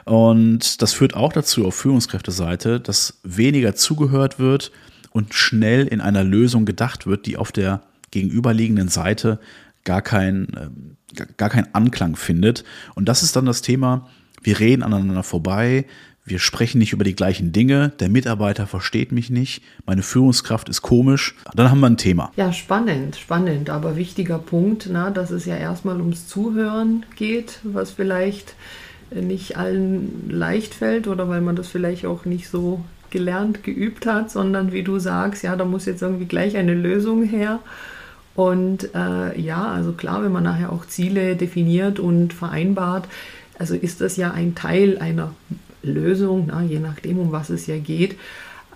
Und 0.06 0.82
das 0.82 0.94
führt 0.94 1.16
auch 1.16 1.34
dazu 1.34 1.66
auf 1.66 1.76
Führungskräfteseite, 1.76 2.80
dass 2.80 3.20
weniger 3.24 3.76
zugehört 3.76 4.40
wird, 4.40 4.72
und 5.12 5.34
schnell 5.34 5.88
in 5.88 6.02
einer 6.02 6.24
Lösung 6.24 6.66
gedacht 6.66 7.08
wird, 7.08 7.26
die 7.26 7.38
auf 7.38 7.52
der 7.52 7.82
gegenüberliegenden 8.12 8.90
Seite 8.90 9.40
gar 9.84 10.02
kein, 10.02 10.48
äh, 10.54 11.26
gar 11.38 11.50
keinen 11.50 11.74
Anklang 11.74 12.16
findet. 12.16 12.64
Und 12.96 13.08
das 13.08 13.24
ist 13.24 13.36
dann 13.36 13.46
das 13.46 13.62
Thema, 13.62 14.10
wir 14.42 14.60
reden 14.60 14.84
aneinander 14.84 15.24
vorbei, 15.24 15.86
wir 16.28 16.40
sprechen 16.40 16.80
nicht 16.80 16.92
über 16.92 17.06
die 17.06 17.16
gleichen 17.16 17.54
Dinge, 17.54 17.94
der 18.02 18.10
Mitarbeiter 18.10 18.68
versteht 18.68 19.14
mich 19.14 19.30
nicht, 19.30 19.64
meine 19.86 20.04
Führungskraft 20.04 20.68
ist 20.68 20.82
komisch, 20.82 21.36
dann 21.56 21.72
haben 21.72 21.80
wir 21.80 21.88
ein 21.88 21.96
Thema. 21.98 22.34
Ja, 22.36 22.52
spannend, 22.52 23.16
spannend, 23.16 23.70
aber 23.70 23.96
wichtiger 23.96 24.38
Punkt, 24.38 24.90
na, 24.92 25.10
dass 25.10 25.32
es 25.32 25.46
ja 25.46 25.56
erstmal 25.56 26.02
ums 26.02 26.28
Zuhören 26.28 27.06
geht, 27.16 27.60
was 27.64 27.92
vielleicht 27.92 28.56
nicht 29.10 29.56
allen 29.56 30.30
leicht 30.30 30.74
fällt 30.74 31.08
oder 31.08 31.30
weil 31.30 31.40
man 31.40 31.56
das 31.56 31.70
vielleicht 31.70 32.06
auch 32.06 32.26
nicht 32.26 32.50
so 32.50 32.84
gelernt, 33.12 33.64
geübt 33.64 34.06
hat, 34.06 34.32
sondern 34.32 34.72
wie 34.72 34.84
du 34.84 35.00
sagst, 35.00 35.44
ja, 35.44 35.56
da 35.56 35.66
muss 35.66 35.86
jetzt 35.86 36.02
irgendwie 36.02 36.26
gleich 36.26 36.58
eine 36.58 36.74
Lösung 36.74 37.24
her. 37.24 37.60
Und 38.36 38.94
äh, 38.94 39.40
ja, 39.40 39.68
also 39.68 39.94
klar, 39.94 40.24
wenn 40.24 40.32
man 40.32 40.44
nachher 40.44 40.72
auch 40.72 40.86
Ziele 40.86 41.36
definiert 41.36 42.00
und 42.00 42.34
vereinbart, 42.34 43.08
also 43.58 43.74
ist 43.74 44.02
das 44.02 44.18
ja 44.18 44.32
ein 44.32 44.54
Teil 44.54 45.00
einer 45.00 45.34
Lösung, 45.82 46.46
na, 46.48 46.62
je 46.62 46.80
nachdem, 46.80 47.20
um 47.20 47.32
was 47.32 47.50
es 47.50 47.66
ja 47.66 47.78
geht. 47.78 48.16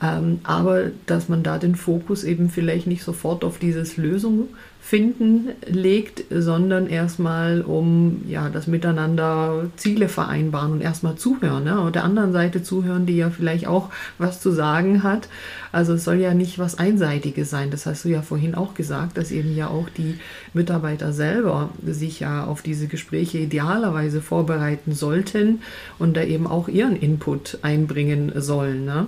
Ähm, 0.01 0.39
aber 0.43 0.85
dass 1.05 1.29
man 1.29 1.43
da 1.43 1.59
den 1.59 1.75
Fokus 1.75 2.23
eben 2.23 2.49
vielleicht 2.49 2.87
nicht 2.87 3.03
sofort 3.03 3.43
auf 3.43 3.59
dieses 3.59 3.97
Lösung 3.97 4.49
finden 4.91 5.47
legt, 5.65 6.25
sondern 6.29 6.85
erstmal 6.85 7.61
um 7.61 8.23
ja 8.27 8.49
das 8.49 8.67
Miteinander 8.67 9.67
Ziele 9.77 10.09
vereinbaren 10.09 10.73
und 10.73 10.81
erstmal 10.81 11.15
zuhören. 11.15 11.63
Ne? 11.63 11.79
Und 11.79 11.95
der 11.95 12.03
anderen 12.03 12.33
Seite 12.33 12.61
zuhören, 12.61 13.05
die 13.05 13.15
ja 13.15 13.29
vielleicht 13.29 13.67
auch 13.67 13.89
was 14.17 14.41
zu 14.41 14.51
sagen 14.51 15.01
hat. 15.01 15.29
Also 15.71 15.93
es 15.93 16.03
soll 16.03 16.17
ja 16.17 16.33
nicht 16.33 16.59
was 16.59 16.77
Einseitiges 16.77 17.49
sein. 17.49 17.71
Das 17.71 17.85
hast 17.85 18.03
du 18.03 18.09
ja 18.09 18.21
vorhin 18.21 18.53
auch 18.53 18.73
gesagt, 18.73 19.15
dass 19.15 19.31
eben 19.31 19.55
ja 19.55 19.69
auch 19.69 19.87
die 19.87 20.19
Mitarbeiter 20.53 21.13
selber 21.13 21.69
sich 21.85 22.19
ja 22.19 22.43
auf 22.43 22.61
diese 22.61 22.87
Gespräche 22.87 23.37
idealerweise 23.37 24.21
vorbereiten 24.21 24.91
sollten 24.91 25.61
und 25.99 26.17
da 26.17 26.23
eben 26.23 26.47
auch 26.47 26.67
ihren 26.67 26.97
Input 26.97 27.59
einbringen 27.61 28.33
sollen. 28.35 28.83
Ne? 28.83 29.07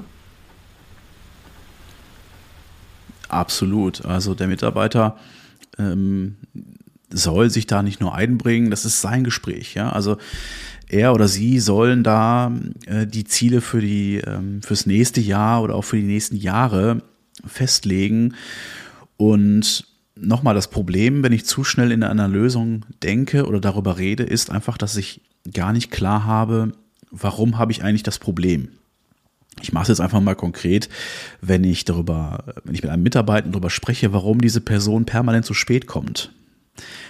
Absolut. 3.28 4.06
Also 4.06 4.34
der 4.34 4.48
Mitarbeiter 4.48 5.17
ähm, 5.78 6.36
soll 7.12 7.50
sich 7.50 7.68
da 7.68 7.84
nicht 7.84 8.02
nur 8.02 8.16
einbringen, 8.16 8.72
das 8.72 8.86
ist 8.86 9.02
sein 9.02 9.24
Gespräch. 9.24 9.76
Ja? 9.76 9.92
Also 9.92 10.18
er 10.90 11.14
oder 11.14 11.28
sie 11.28 11.60
sollen 11.60 12.04
da 12.04 12.52
äh, 12.86 13.08
die 13.08 13.24
Ziele 13.24 13.62
für 13.62 13.82
die, 13.82 14.18
ähm, 14.18 14.62
fürs 14.62 14.86
nächste 14.86 15.22
Jahr 15.22 15.62
oder 15.64 15.76
auch 15.76 15.84
für 15.84 15.98
die 15.98 16.04
nächsten 16.04 16.36
Jahre 16.36 17.02
festlegen. 17.46 18.36
Und 19.18 19.86
nochmal 20.16 20.56
das 20.56 20.70
Problem, 20.70 21.24
wenn 21.24 21.34
ich 21.34 21.46
zu 21.46 21.64
schnell 21.64 21.92
in 21.92 22.04
einer 22.04 22.28
Lösung 22.28 22.86
denke 23.02 23.46
oder 23.46 23.60
darüber 23.60 23.98
rede, 23.98 24.24
ist 24.24 24.50
einfach, 24.50 24.78
dass 24.78 24.96
ich 24.98 25.22
gar 25.52 25.74
nicht 25.74 25.92
klar 25.92 26.26
habe, 26.26 26.72
warum 27.12 27.58
habe 27.58 27.72
ich 27.72 27.84
eigentlich 27.84 28.04
das 28.04 28.20
Problem. 28.20 28.70
Ich 29.62 29.72
mache 29.72 29.84
es 29.84 29.89
jetzt 29.89 30.02
einfach 30.02 30.20
mal 30.20 30.36
konkret, 30.36 30.89
wenn 31.42 31.63
ich 31.63 31.86
darüber, 31.86 32.44
wenn 32.63 32.76
ich 32.76 32.84
mit 32.84 32.92
einem 32.92 33.04
Mitarbeiter 33.04 33.50
darüber 33.50 33.70
spreche, 33.70 34.13
warum 34.13 34.42
diese 34.42 34.62
Person 34.62 35.06
permanent 35.06 35.46
zu 35.46 35.54
spät 35.54 35.88
kommt, 35.88 36.32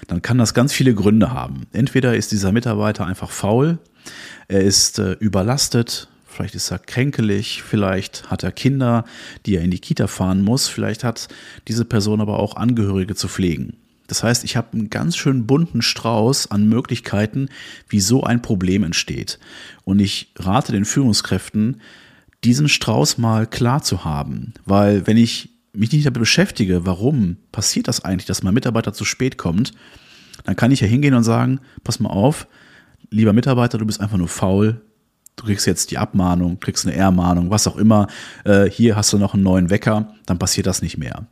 dann 0.07 0.21
kann 0.21 0.37
das 0.37 0.53
ganz 0.53 0.73
viele 0.73 0.93
Gründe 0.93 1.31
haben. 1.31 1.65
Entweder 1.71 2.15
ist 2.15 2.31
dieser 2.31 2.51
Mitarbeiter 2.51 3.05
einfach 3.05 3.31
faul, 3.31 3.79
er 4.47 4.61
ist 4.61 4.99
äh, 4.99 5.13
überlastet, 5.13 6.09
vielleicht 6.27 6.55
ist 6.55 6.71
er 6.71 6.79
kränkelig, 6.79 7.63
vielleicht 7.63 8.29
hat 8.29 8.43
er 8.43 8.51
Kinder, 8.51 9.05
die 9.45 9.55
er 9.55 9.63
in 9.63 9.71
die 9.71 9.79
Kita 9.79 10.07
fahren 10.07 10.41
muss, 10.41 10.67
vielleicht 10.67 11.03
hat 11.03 11.29
diese 11.67 11.85
Person 11.85 12.19
aber 12.19 12.39
auch 12.39 12.55
Angehörige 12.55 13.15
zu 13.15 13.27
pflegen. 13.27 13.77
Das 14.07 14.21
heißt, 14.21 14.43
ich 14.43 14.57
habe 14.57 14.73
einen 14.73 14.89
ganz 14.89 15.15
schön 15.15 15.47
bunten 15.47 15.81
Strauß 15.81 16.51
an 16.51 16.67
Möglichkeiten, 16.67 17.49
wie 17.87 18.01
so 18.01 18.23
ein 18.23 18.41
Problem 18.41 18.83
entsteht. 18.83 19.39
Und 19.85 19.99
ich 19.99 20.31
rate 20.37 20.73
den 20.73 20.85
Führungskräften, 20.85 21.79
diesen 22.43 22.69
Strauß 22.69 23.17
mal 23.17 23.47
klar 23.47 23.81
zu 23.81 24.05
haben. 24.05 24.53
Weil 24.65 25.07
wenn 25.07 25.17
ich 25.17 25.49
mich 25.73 25.91
nicht 25.91 26.05
damit 26.05 26.19
beschäftige, 26.19 26.85
warum 26.85 27.37
passiert 27.51 27.87
das 27.87 28.03
eigentlich, 28.03 28.25
dass 28.25 28.43
mein 28.43 28.53
Mitarbeiter 28.53 28.93
zu 28.93 29.05
spät 29.05 29.37
kommt, 29.37 29.73
dann 30.43 30.55
kann 30.55 30.71
ich 30.71 30.81
ja 30.81 30.87
hingehen 30.87 31.13
und 31.13 31.23
sagen, 31.23 31.59
pass 31.83 31.99
mal 31.99 32.09
auf, 32.09 32.47
lieber 33.09 33.33
Mitarbeiter, 33.33 33.77
du 33.77 33.85
bist 33.85 34.01
einfach 34.01 34.17
nur 34.17 34.27
faul, 34.27 34.81
du 35.35 35.45
kriegst 35.45 35.65
jetzt 35.65 35.91
die 35.91 35.97
Abmahnung, 35.97 36.59
kriegst 36.59 36.85
eine 36.85 36.95
Ermahnung, 36.95 37.49
was 37.49 37.67
auch 37.67 37.77
immer, 37.77 38.07
äh, 38.43 38.69
hier 38.69 38.95
hast 38.95 39.13
du 39.13 39.17
noch 39.17 39.33
einen 39.33 39.43
neuen 39.43 39.69
Wecker, 39.69 40.13
dann 40.25 40.39
passiert 40.39 40.67
das 40.67 40.81
nicht 40.81 40.97
mehr. 40.97 41.27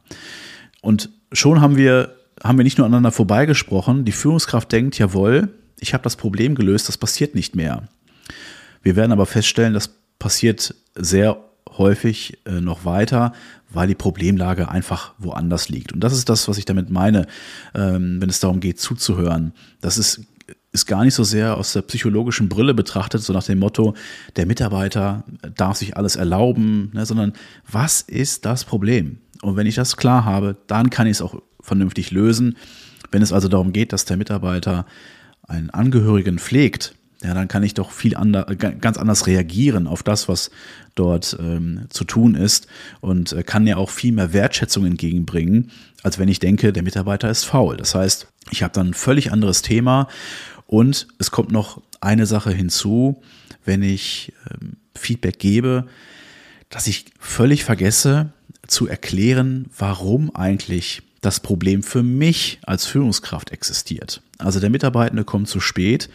Und 0.82 1.10
schon 1.32 1.62
haben 1.62 1.78
wir, 1.78 2.16
haben 2.44 2.58
wir 2.58 2.64
nicht 2.64 2.78
nur 2.78 2.88
aneinander 2.88 3.12
vorbeigesprochen, 3.12 4.06
die 4.06 4.12
Führungskraft 4.12 4.72
denkt, 4.72 4.98
jawohl, 4.98 5.50
ich 5.80 5.94
habe 5.94 6.04
das 6.04 6.16
Problem 6.16 6.56
gelöst, 6.56 6.88
das 6.88 6.98
passiert 6.98 7.36
nicht 7.36 7.56
mehr. 7.56 7.88
Wir 8.82 8.96
werden 8.96 9.12
aber 9.12 9.26
feststellen, 9.26 9.74
das 9.74 10.01
passiert 10.22 10.76
sehr 10.94 11.44
häufig 11.80 12.38
äh, 12.46 12.62
noch 12.62 12.86
weiter, 12.86 13.34
weil 13.72 13.88
die 13.88 13.96
Problemlage 13.96 14.70
einfach 14.70 15.16
woanders 15.18 15.68
liegt. 15.68 15.94
Und 15.94 16.02
das 16.02 16.14
ist 16.14 16.30
das, 16.30 16.48
was 16.48 16.60
ich 16.60 16.66
damit 16.66 16.92
meine, 16.92 17.26
ähm, 17.74 18.22
wenn 18.22 18.30
es 18.30 18.40
darum 18.40 18.60
geht, 18.60 18.80
zuzuhören. 18.80 19.52
Das 19.82 19.98
ist, 19.98 20.22
ist 20.72 20.86
gar 20.86 21.04
nicht 21.04 21.16
so 21.16 21.24
sehr 21.24 21.58
aus 21.58 21.74
der 21.74 21.82
psychologischen 21.82 22.50
Brille 22.50 22.76
betrachtet, 22.76 23.24
so 23.24 23.34
nach 23.34 23.44
dem 23.44 23.58
Motto, 23.58 23.96
der 24.36 24.46
Mitarbeiter 24.46 25.24
darf 25.56 25.78
sich 25.78 25.98
alles 25.98 26.18
erlauben, 26.18 26.92
ne, 26.94 27.04
sondern 27.08 27.34
was 27.70 28.02
ist 28.02 28.46
das 28.46 28.64
Problem? 28.64 29.18
Und 29.42 29.56
wenn 29.56 29.66
ich 29.66 29.76
das 29.76 29.98
klar 29.98 30.24
habe, 30.24 30.56
dann 30.68 30.92
kann 30.92 31.08
ich 31.08 31.18
es 31.18 31.22
auch 31.24 31.42
vernünftig 31.62 32.12
lösen. 32.12 32.58
Wenn 33.10 33.24
es 33.24 33.34
also 33.34 33.48
darum 33.48 33.74
geht, 33.74 33.92
dass 33.92 34.06
der 34.06 34.18
Mitarbeiter 34.18 34.86
einen 35.48 35.72
Angehörigen 35.72 36.38
pflegt, 36.38 36.94
ja, 37.24 37.34
dann 37.34 37.48
kann 37.48 37.64
ich 37.64 37.74
doch 37.74 37.92
viel 37.92 38.16
ander, 38.16 38.46
ganz 38.46 38.98
anders 38.98 39.28
reagieren 39.28 39.88
auf 39.88 40.02
das, 40.02 40.28
was 40.28 40.50
dort 40.96 41.38
ähm, 41.40 41.86
zu 41.90 42.04
tun 42.04 42.36
ist 42.36 42.68
und 43.00 43.32
äh, 43.34 43.44
kann 43.44 43.68
ja 43.68 43.78
auch 43.78 43.90
viel 43.90 44.12
mehr 44.12 44.34
Wertschätzung 44.34 44.86
entgegenbringen, 44.86 45.72
als 46.04 46.18
wenn 46.18 46.28
ich 46.28 46.40
denke, 46.40 46.74
der 46.74 46.84
Mitarbeiter 46.84 47.30
ist 47.30 47.44
faul. 47.44 47.78
Das 47.78 47.94
heißt, 47.94 48.28
ich 48.50 48.64
habe 48.64 48.74
dann 48.74 48.90
ein 48.90 48.94
völlig 48.94 49.32
anderes 49.32 49.62
Thema 49.62 50.08
und 50.66 51.08
es 51.20 51.32
kommt 51.32 51.52
noch 51.52 51.82
eine 52.00 52.26
Sache 52.26 52.52
hinzu, 52.52 53.22
wenn 53.66 53.84
ich 53.84 54.34
ähm, 54.50 54.78
Feedback 54.96 55.38
gebe, 55.38 55.86
dass 56.70 56.88
ich 56.88 57.06
völlig 57.20 57.64
vergesse 57.64 58.32
zu 58.68 58.88
erklären, 58.88 59.70
warum 59.78 60.36
eigentlich 60.36 61.04
das 61.22 61.40
Problem 61.40 61.84
für 61.84 62.02
mich 62.02 62.60
als 62.64 62.86
Führungskraft 62.86 63.52
existiert. 63.52 64.22
Also 64.40 64.60
der 64.60 64.72
Mitarbeitende 64.72 65.24
kommt 65.24 65.48
zu 65.48 65.60
spät, 65.60 66.10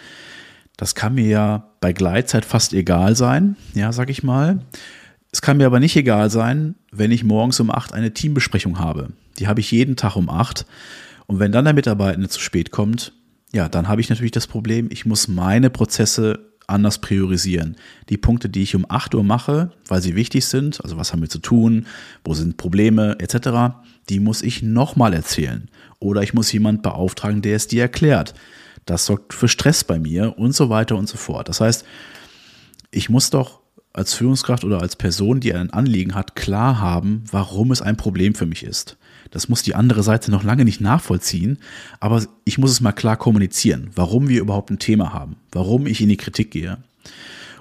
das 0.76 0.94
kann 0.94 1.14
mir 1.14 1.26
ja 1.26 1.70
bei 1.80 1.92
Gleitzeit 1.92 2.44
fast 2.44 2.72
egal 2.72 3.16
sein, 3.16 3.56
ja, 3.74 3.92
sag 3.92 4.10
ich 4.10 4.22
mal. 4.22 4.60
Es 5.32 5.42
kann 5.42 5.56
mir 5.56 5.66
aber 5.66 5.80
nicht 5.80 5.96
egal 5.96 6.30
sein, 6.30 6.74
wenn 6.92 7.10
ich 7.10 7.24
morgens 7.24 7.60
um 7.60 7.70
acht 7.70 7.92
eine 7.92 8.12
Teambesprechung 8.12 8.78
habe. 8.78 9.08
Die 9.38 9.48
habe 9.48 9.60
ich 9.60 9.70
jeden 9.70 9.96
Tag 9.96 10.16
um 10.16 10.30
acht. 10.30 10.66
Und 11.26 11.38
wenn 11.38 11.52
dann 11.52 11.64
der 11.64 11.74
Mitarbeitende 11.74 12.28
zu 12.28 12.40
spät 12.40 12.70
kommt, 12.70 13.12
ja, 13.52 13.68
dann 13.68 13.88
habe 13.88 14.00
ich 14.00 14.08
natürlich 14.08 14.32
das 14.32 14.46
Problem, 14.46 14.88
ich 14.90 15.06
muss 15.06 15.28
meine 15.28 15.70
Prozesse 15.70 16.38
anders 16.66 16.98
priorisieren. 16.98 17.76
Die 18.08 18.16
Punkte, 18.16 18.48
die 18.48 18.62
ich 18.62 18.74
um 18.74 18.86
8 18.88 19.14
Uhr 19.14 19.22
mache, 19.22 19.70
weil 19.86 20.02
sie 20.02 20.16
wichtig 20.16 20.46
sind, 20.46 20.82
also 20.82 20.96
was 20.96 21.12
haben 21.12 21.22
wir 21.22 21.28
zu 21.28 21.38
tun, 21.38 21.86
wo 22.24 22.34
sind 22.34 22.56
Probleme 22.56 23.16
etc., 23.20 23.76
die 24.08 24.20
muss 24.20 24.42
ich 24.42 24.62
nochmal 24.62 25.14
erzählen. 25.14 25.68
Oder 26.00 26.22
ich 26.22 26.34
muss 26.34 26.52
jemand 26.52 26.82
beauftragen, 26.82 27.40
der 27.42 27.56
es 27.56 27.68
dir 27.68 27.82
erklärt 27.82 28.34
das 28.86 29.06
sorgt 29.06 29.34
für 29.34 29.48
Stress 29.48 29.84
bei 29.84 29.98
mir 29.98 30.38
und 30.38 30.54
so 30.54 30.70
weiter 30.70 30.96
und 30.96 31.08
so 31.08 31.16
fort. 31.16 31.48
Das 31.48 31.60
heißt, 31.60 31.84
ich 32.90 33.10
muss 33.10 33.30
doch 33.30 33.60
als 33.92 34.14
Führungskraft 34.14 34.64
oder 34.64 34.80
als 34.80 34.96
Person, 34.96 35.40
die 35.40 35.54
ein 35.54 35.70
Anliegen 35.70 36.14
hat, 36.14 36.36
klar 36.36 36.80
haben, 36.80 37.24
warum 37.30 37.70
es 37.72 37.82
ein 37.82 37.96
Problem 37.96 38.34
für 38.34 38.46
mich 38.46 38.62
ist. 38.62 38.96
Das 39.30 39.48
muss 39.48 39.62
die 39.62 39.74
andere 39.74 40.02
Seite 40.02 40.30
noch 40.30 40.44
lange 40.44 40.64
nicht 40.64 40.80
nachvollziehen, 40.80 41.58
aber 41.98 42.22
ich 42.44 42.58
muss 42.58 42.70
es 42.70 42.80
mal 42.80 42.92
klar 42.92 43.16
kommunizieren, 43.16 43.90
warum 43.94 44.28
wir 44.28 44.40
überhaupt 44.40 44.70
ein 44.70 44.78
Thema 44.78 45.12
haben, 45.12 45.36
warum 45.50 45.86
ich 45.86 46.00
in 46.00 46.08
die 46.08 46.16
Kritik 46.16 46.50
gehe. 46.50 46.78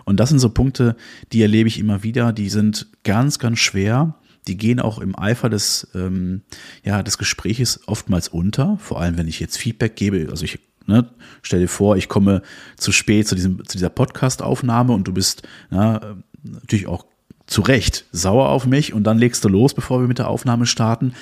Und 0.03 0.19
das 0.19 0.29
sind 0.29 0.39
so 0.39 0.49
Punkte, 0.49 0.95
die 1.31 1.41
erlebe 1.41 1.67
ich 1.67 1.79
immer 1.79 2.03
wieder, 2.03 2.31
die 2.31 2.49
sind 2.49 2.87
ganz, 3.03 3.39
ganz 3.39 3.59
schwer. 3.59 4.15
Die 4.47 4.57
gehen 4.57 4.79
auch 4.79 4.99
im 4.99 5.17
Eifer 5.17 5.49
des, 5.49 5.87
ähm, 5.95 6.41
ja, 6.83 7.01
des 7.01 7.17
Gespräches 7.17 7.79
oftmals 7.87 8.27
unter, 8.27 8.77
vor 8.77 9.01
allem 9.01 9.17
wenn 9.17 9.27
ich 9.27 9.39
jetzt 9.39 9.57
Feedback 9.57 9.95
gebe. 9.95 10.27
Also 10.29 10.45
ich 10.45 10.59
Ne? 10.87 11.09
Stell 11.41 11.59
dir 11.59 11.67
vor, 11.67 11.97
ich 11.97 12.09
komme 12.09 12.41
zu 12.77 12.91
spät 12.91 13.27
zu, 13.27 13.35
diesem, 13.35 13.65
zu 13.67 13.77
dieser 13.77 13.89
Podcast-Aufnahme 13.89 14.93
und 14.93 15.07
du 15.07 15.13
bist 15.13 15.43
na, 15.69 16.15
natürlich 16.43 16.87
auch 16.87 17.05
zu 17.47 17.61
Recht 17.61 18.05
sauer 18.11 18.49
auf 18.49 18.65
mich 18.65 18.93
und 18.93 19.03
dann 19.03 19.17
legst 19.17 19.43
du 19.43 19.49
los, 19.49 19.73
bevor 19.73 20.01
wir 20.01 20.07
mit 20.07 20.19
der 20.19 20.29
Aufnahme 20.29 20.65
starten. 20.65 21.13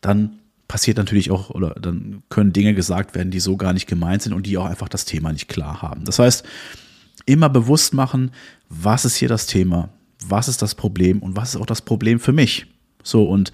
Dann 0.00 0.38
passiert 0.66 0.98
natürlich 0.98 1.30
auch, 1.30 1.50
oder 1.50 1.70
dann 1.70 2.22
können 2.28 2.52
Dinge 2.52 2.74
gesagt 2.74 3.14
werden, 3.14 3.30
die 3.30 3.40
so 3.40 3.56
gar 3.56 3.72
nicht 3.72 3.86
gemeint 3.86 4.22
sind 4.22 4.34
und 4.34 4.46
die 4.46 4.58
auch 4.58 4.66
einfach 4.66 4.88
das 4.88 5.04
Thema 5.04 5.32
nicht 5.32 5.48
klar 5.48 5.82
haben. 5.82 6.04
Das 6.04 6.18
heißt, 6.18 6.44
immer 7.26 7.48
bewusst 7.48 7.94
machen, 7.94 8.32
was 8.68 9.04
ist 9.04 9.16
hier 9.16 9.28
das 9.28 9.46
Thema, 9.46 9.88
was 10.26 10.48
ist 10.48 10.62
das 10.62 10.74
Problem 10.74 11.20
und 11.20 11.36
was 11.36 11.54
ist 11.54 11.60
auch 11.60 11.66
das 11.66 11.82
Problem 11.82 12.20
für 12.20 12.32
mich. 12.32 12.66
So, 13.02 13.24
und 13.24 13.52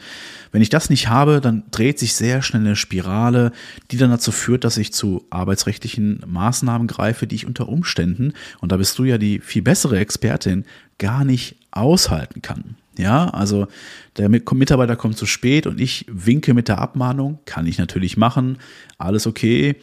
wenn 0.53 0.63
ich 0.63 0.71
das 0.71 0.91
nicht 0.91 1.09
habe, 1.09 1.41
dann 1.41 1.65
dreht 1.71 1.99
sich 1.99 2.15
sehr 2.15 2.43
schnell 2.43 2.63
eine 2.63 2.77
Spirale, 2.77 3.53
die 3.91 3.97
dann 3.97 4.11
dazu 4.11 4.33
führt, 4.33 4.65
dass 4.65 4.77
ich 4.77 4.93
zu 4.93 5.25
arbeitsrechtlichen 5.31 6.23
Maßnahmen 6.27 6.87
greife, 6.87 7.27
die 7.27 7.37
ich 7.37 7.47
unter 7.47 7.69
Umständen, 7.69 8.33
und 8.61 8.73
da 8.73 8.77
bist 8.77 8.99
du 8.99 9.05
ja 9.05 9.19
die 9.19 9.41
viel 9.41 9.63
bessere 9.63 9.99
Expertin, 9.99 10.65
gar 10.99 11.25
nicht 11.25 11.57
aushalten 11.71 12.41
kann. 12.43 12.77
Ja, 12.97 13.29
also 13.31 13.67
der 14.17 14.29
Mitarbeiter 14.29 14.95
kommt 14.95 15.17
zu 15.17 15.27
spät 15.27 15.67
und 15.67 15.81
ich 15.81 16.07
winke 16.09 16.55
mit 16.55 16.69
der 16.69 16.79
Abmahnung, 16.79 17.41
kann 17.45 17.67
ich 17.67 17.79
natürlich 17.79 18.17
machen, 18.17 18.59
alles 18.99 19.27
okay. 19.27 19.77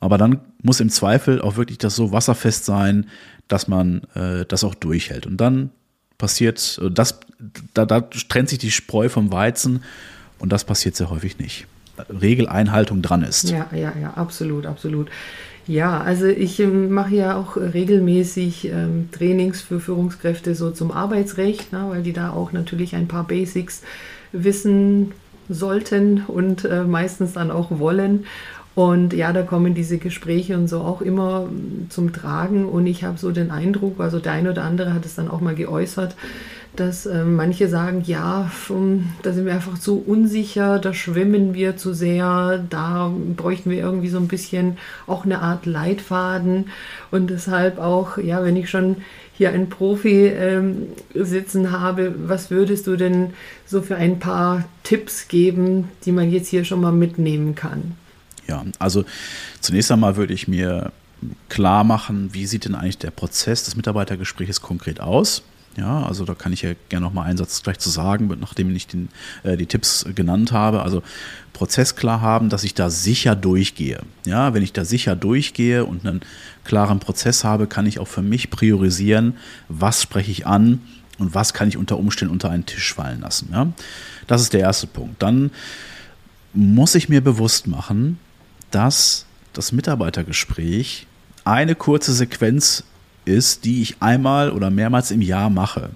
Aber 0.00 0.18
dann 0.18 0.40
muss 0.62 0.78
im 0.78 0.90
Zweifel 0.90 1.40
auch 1.40 1.56
wirklich 1.56 1.78
das 1.78 1.96
so 1.96 2.12
wasserfest 2.12 2.64
sein, 2.64 3.06
dass 3.48 3.66
man 3.66 4.02
äh, 4.14 4.44
das 4.46 4.62
auch 4.62 4.76
durchhält. 4.76 5.26
Und 5.26 5.38
dann 5.38 5.70
passiert, 6.18 6.80
äh, 6.82 6.90
das, 6.90 7.20
da, 7.74 7.86
da 7.86 8.00
trennt 8.00 8.48
sich 8.48 8.58
die 8.58 8.70
Spreu 8.70 9.08
vom 9.08 9.32
Weizen 9.32 9.82
und 10.38 10.52
das 10.52 10.64
passiert 10.64 10.96
sehr 10.96 11.10
häufig 11.10 11.38
nicht. 11.38 11.66
Regeleinhaltung 12.08 13.02
dran 13.02 13.22
ist. 13.22 13.50
Ja, 13.50 13.68
ja, 13.72 13.92
ja, 14.00 14.14
absolut, 14.14 14.66
absolut. 14.66 15.08
Ja, 15.66 16.00
also 16.00 16.26
ich 16.26 16.60
ähm, 16.60 16.90
mache 16.90 17.14
ja 17.14 17.36
auch 17.36 17.56
regelmäßig 17.56 18.68
ähm, 18.68 19.10
Trainings 19.12 19.60
für 19.60 19.80
Führungskräfte 19.80 20.54
so 20.54 20.70
zum 20.70 20.90
Arbeitsrecht, 20.90 21.72
ne, 21.72 21.86
weil 21.88 22.02
die 22.02 22.14
da 22.14 22.30
auch 22.30 22.52
natürlich 22.52 22.94
ein 22.94 23.06
paar 23.06 23.24
Basics 23.24 23.82
wissen 24.32 25.12
sollten 25.50 26.24
und 26.26 26.64
äh, 26.64 26.84
meistens 26.84 27.34
dann 27.34 27.50
auch 27.50 27.78
wollen. 27.78 28.24
Und 28.78 29.12
ja, 29.12 29.32
da 29.32 29.42
kommen 29.42 29.74
diese 29.74 29.98
Gespräche 29.98 30.56
und 30.56 30.68
so 30.68 30.82
auch 30.82 31.00
immer 31.00 31.48
zum 31.88 32.12
Tragen. 32.12 32.64
Und 32.64 32.86
ich 32.86 33.02
habe 33.02 33.18
so 33.18 33.32
den 33.32 33.50
Eindruck, 33.50 33.98
also 33.98 34.20
der 34.20 34.30
eine 34.30 34.52
oder 34.52 34.62
andere 34.62 34.94
hat 34.94 35.04
es 35.04 35.16
dann 35.16 35.28
auch 35.28 35.40
mal 35.40 35.56
geäußert, 35.56 36.14
dass 36.76 37.04
äh, 37.04 37.24
manche 37.24 37.68
sagen, 37.68 38.04
ja, 38.06 38.48
da 39.24 39.32
sind 39.32 39.46
wir 39.46 39.52
einfach 39.52 39.80
zu 39.80 40.00
unsicher, 40.06 40.78
da 40.78 40.94
schwimmen 40.94 41.54
wir 41.54 41.76
zu 41.76 41.92
sehr, 41.92 42.64
da 42.70 43.12
bräuchten 43.36 43.70
wir 43.70 43.78
irgendwie 43.78 44.10
so 44.10 44.18
ein 44.18 44.28
bisschen 44.28 44.78
auch 45.08 45.24
eine 45.24 45.42
Art 45.42 45.66
Leitfaden. 45.66 46.66
Und 47.10 47.30
deshalb 47.30 47.80
auch, 47.80 48.16
ja, 48.18 48.44
wenn 48.44 48.54
ich 48.54 48.70
schon 48.70 48.98
hier 49.32 49.50
einen 49.50 49.70
Profi 49.70 50.28
ähm, 50.28 50.86
sitzen 51.14 51.72
habe, 51.72 52.14
was 52.28 52.52
würdest 52.52 52.86
du 52.86 52.94
denn 52.94 53.30
so 53.66 53.82
für 53.82 53.96
ein 53.96 54.20
paar 54.20 54.68
Tipps 54.84 55.26
geben, 55.26 55.88
die 56.04 56.12
man 56.12 56.30
jetzt 56.30 56.46
hier 56.46 56.64
schon 56.64 56.80
mal 56.80 56.92
mitnehmen 56.92 57.56
kann? 57.56 57.96
Ja, 58.48 58.64
also 58.78 59.04
zunächst 59.60 59.90
einmal 59.90 60.16
würde 60.16 60.32
ich 60.32 60.48
mir 60.48 60.92
klar 61.48 61.84
machen, 61.84 62.30
wie 62.32 62.46
sieht 62.46 62.64
denn 62.64 62.74
eigentlich 62.74 62.98
der 62.98 63.10
Prozess 63.10 63.64
des 63.64 63.76
Mitarbeitergesprächs 63.76 64.60
konkret 64.60 65.00
aus? 65.00 65.42
Ja, 65.76 66.02
also 66.02 66.24
da 66.24 66.34
kann 66.34 66.52
ich 66.52 66.62
ja 66.62 66.72
gerne 66.88 67.06
noch 67.06 67.12
mal 67.12 67.22
einen 67.22 67.38
Satz 67.38 67.62
gleich 67.62 67.78
zu 67.78 67.88
sagen, 67.88 68.28
nachdem 68.40 68.74
ich 68.74 68.88
den, 68.88 69.10
äh, 69.44 69.56
die 69.56 69.66
Tipps 69.66 70.04
genannt 70.14 70.50
habe. 70.50 70.82
Also 70.82 71.02
Prozess 71.52 71.94
klar 71.94 72.20
haben, 72.20 72.48
dass 72.48 72.64
ich 72.64 72.74
da 72.74 72.90
sicher 72.90 73.36
durchgehe. 73.36 74.00
Ja, 74.24 74.54
wenn 74.54 74.64
ich 74.64 74.72
da 74.72 74.84
sicher 74.84 75.14
durchgehe 75.14 75.84
und 75.84 76.04
einen 76.04 76.20
klaren 76.64 76.98
Prozess 76.98 77.44
habe, 77.44 77.68
kann 77.68 77.86
ich 77.86 78.00
auch 78.00 78.08
für 78.08 78.22
mich 78.22 78.50
priorisieren, 78.50 79.36
was 79.68 80.02
spreche 80.02 80.32
ich 80.32 80.46
an 80.48 80.80
und 81.18 81.34
was 81.34 81.54
kann 81.54 81.68
ich 81.68 81.76
unter 81.76 81.98
Umständen 81.98 82.32
unter 82.32 82.50
einen 82.50 82.66
Tisch 82.66 82.92
fallen 82.94 83.20
lassen. 83.20 83.50
Ja, 83.52 83.68
das 84.26 84.42
ist 84.42 84.54
der 84.54 84.60
erste 84.60 84.88
Punkt. 84.88 85.22
Dann 85.22 85.52
muss 86.54 86.96
ich 86.96 87.08
mir 87.08 87.20
bewusst 87.20 87.68
machen, 87.68 88.18
dass 88.70 89.26
das 89.52 89.72
Mitarbeitergespräch 89.72 91.06
eine 91.44 91.74
kurze 91.74 92.12
Sequenz 92.12 92.84
ist, 93.24 93.64
die 93.64 93.82
ich 93.82 93.96
einmal 94.00 94.50
oder 94.50 94.70
mehrmals 94.70 95.10
im 95.10 95.22
Jahr 95.22 95.50
mache. 95.50 95.90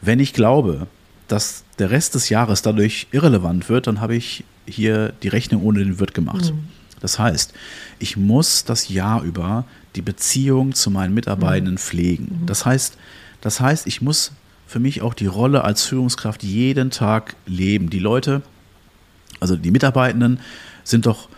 Wenn 0.00 0.20
ich 0.20 0.32
glaube, 0.32 0.86
dass 1.28 1.64
der 1.78 1.90
Rest 1.90 2.14
des 2.14 2.28
Jahres 2.28 2.62
dadurch 2.62 3.06
irrelevant 3.12 3.68
wird, 3.68 3.86
dann 3.86 4.00
habe 4.00 4.16
ich 4.16 4.44
hier 4.66 5.12
die 5.22 5.28
Rechnung 5.28 5.62
ohne 5.62 5.80
den 5.80 5.98
Wirt 5.98 6.14
gemacht. 6.14 6.52
Mhm. 6.52 6.68
Das 7.00 7.18
heißt, 7.18 7.54
ich 7.98 8.16
muss 8.16 8.64
das 8.64 8.88
Jahr 8.88 9.22
über 9.22 9.64
die 9.96 10.02
Beziehung 10.02 10.74
zu 10.74 10.90
meinen 10.90 11.14
Mitarbeitenden 11.14 11.74
mhm. 11.74 11.78
pflegen. 11.78 12.38
Mhm. 12.42 12.46
Das 12.46 12.66
heißt, 12.66 12.96
das 13.40 13.60
heißt, 13.60 13.86
ich 13.86 14.02
muss 14.02 14.32
für 14.66 14.80
mich 14.80 15.02
auch 15.02 15.14
die 15.14 15.26
Rolle 15.26 15.64
als 15.64 15.84
Führungskraft 15.84 16.42
jeden 16.42 16.90
Tag 16.90 17.34
leben. 17.46 17.90
Die 17.90 17.98
Leute, 17.98 18.42
also 19.40 19.56
die 19.56 19.70
Mitarbeitenden, 19.70 20.40
sind 20.84 21.06
doch 21.06 21.28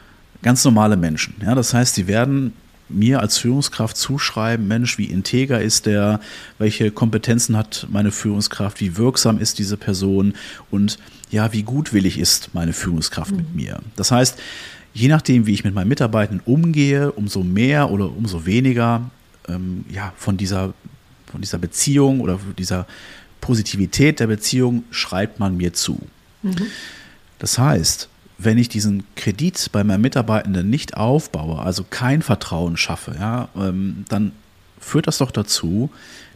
ganz 0.42 0.64
normale 0.64 0.96
Menschen. 0.96 1.34
Ja, 1.42 1.54
das 1.54 1.72
heißt, 1.72 1.94
sie 1.94 2.06
werden 2.06 2.52
mir 2.88 3.20
als 3.20 3.38
Führungskraft 3.38 3.96
zuschreiben, 3.96 4.68
Mensch, 4.68 4.98
wie 4.98 5.06
integer 5.06 5.60
ist 5.60 5.86
der, 5.86 6.20
welche 6.58 6.90
Kompetenzen 6.90 7.56
hat 7.56 7.86
meine 7.90 8.10
Führungskraft, 8.10 8.80
wie 8.80 8.96
wirksam 8.96 9.38
ist 9.38 9.58
diese 9.58 9.76
Person 9.76 10.34
und 10.70 10.98
ja, 11.30 11.52
wie 11.52 11.62
gutwillig 11.62 12.18
ist 12.18 12.50
meine 12.52 12.72
Führungskraft 12.72 13.30
mhm. 13.30 13.36
mit 13.38 13.54
mir. 13.54 13.78
Das 13.96 14.10
heißt, 14.10 14.38
je 14.92 15.08
nachdem, 15.08 15.46
wie 15.46 15.54
ich 15.54 15.64
mit 15.64 15.74
meinen 15.74 15.88
Mitarbeitern 15.88 16.40
umgehe, 16.44 17.12
umso 17.12 17.42
mehr 17.42 17.90
oder 17.90 18.14
umso 18.14 18.44
weniger 18.44 19.10
ähm, 19.48 19.84
ja, 19.88 20.12
von, 20.16 20.36
dieser, 20.36 20.74
von 21.30 21.40
dieser 21.40 21.58
Beziehung 21.58 22.20
oder 22.20 22.38
dieser 22.58 22.86
Positivität 23.40 24.20
der 24.20 24.26
Beziehung 24.26 24.84
schreibt 24.90 25.40
man 25.40 25.56
mir 25.56 25.72
zu. 25.72 25.98
Mhm. 26.42 26.66
Das 27.38 27.58
heißt, 27.58 28.08
wenn 28.44 28.58
ich 28.58 28.68
diesen 28.68 29.04
Kredit 29.14 29.70
bei 29.72 29.84
meinen 29.84 30.00
Mitarbeitenden 30.00 30.68
nicht 30.70 30.96
aufbaue, 30.96 31.60
also 31.60 31.84
kein 31.88 32.22
Vertrauen 32.22 32.76
schaffe, 32.76 33.14
ja, 33.18 33.48
ähm, 33.56 34.04
dann 34.08 34.32
führt 34.78 35.06
das 35.06 35.18
doch 35.18 35.30
dazu, 35.30 35.90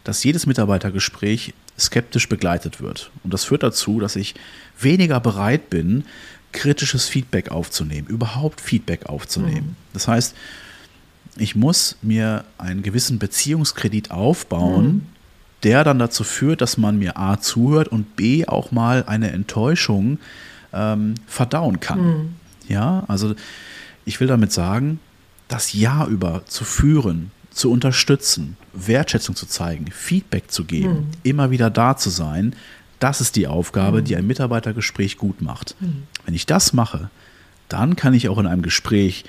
dass 0.05 0.23
jedes 0.23 0.47
Mitarbeitergespräch 0.47 1.55
skeptisch 1.79 2.29
begleitet 2.29 2.81
wird. 2.81 3.11
Und 3.25 3.35
das 3.35 3.45
führt 3.45 3.62
dazu, 3.62 4.01
dass 4.01 4.16
ich 4.16 4.35
weniger 4.79 5.21
bereit 5.21 5.69
bin, 5.69 6.05
kritisches 6.53 7.09
Feedback 7.09 7.51
aufzunehmen, 7.51 8.07
überhaupt 8.07 8.61
Feedback 8.61 9.07
aufzunehmen. 9.07 9.69
Mhm. 9.69 9.77
Das 9.92 10.09
heißt, 10.09 10.35
ich 11.37 11.55
muss 11.55 11.97
mir 12.03 12.45
einen 12.57 12.83
gewissen 12.83 13.19
Beziehungskredit 13.19 14.11
aufbauen, 14.11 14.87
mhm. 14.87 15.07
der 15.64 15.85
dann 15.85 15.99
dazu 15.99 16.25
führt, 16.25 16.61
dass 16.62 16.79
man 16.79 16.99
mir 16.99 17.19
A 17.19 17.40
zuhört 17.40 17.88
und 17.88 18.16
B 18.16 18.47
auch 18.47 18.73
mal 18.73 19.05
eine 19.07 19.33
Enttäuschung 19.33 20.19
ähm, 20.77 21.15
verdauen 21.27 21.81
kann. 21.81 22.01
Mhm. 22.01 22.35
Ja, 22.69 23.05
also 23.09 23.35
ich 24.05 24.21
will 24.21 24.29
damit 24.29 24.53
sagen, 24.53 25.01
das 25.49 25.73
Jahr 25.73 26.07
über 26.09 26.45
zu 26.47 26.65
führen, 26.65 27.31
zu 27.51 27.71
unterstützen, 27.71 28.57
Wertschätzung 28.75 29.35
zu 29.35 29.47
zeigen, 29.47 29.87
Feedback 29.91 30.51
zu 30.51 30.65
geben, 30.65 30.95
mhm. 30.95 31.11
immer 31.23 31.51
wieder 31.51 31.71
da 31.71 31.97
zu 31.97 32.11
sein, 32.11 32.55
das 32.99 33.21
ist 33.21 33.37
die 33.37 33.47
Aufgabe, 33.47 34.01
mhm. 34.01 34.05
die 34.05 34.17
ein 34.17 34.27
Mitarbeitergespräch 34.27 35.17
gut 35.17 35.41
macht. 35.41 35.77
Mhm. 35.81 36.05
Wenn 36.25 36.35
ich 36.35 36.47
das 36.47 36.73
mache, 36.73 37.11
dann 37.69 37.97
kann 37.97 38.15
ich 38.15 38.29
auch 38.29 38.39
in 38.39 38.47
einem 38.47 38.62
Gespräch 38.62 39.25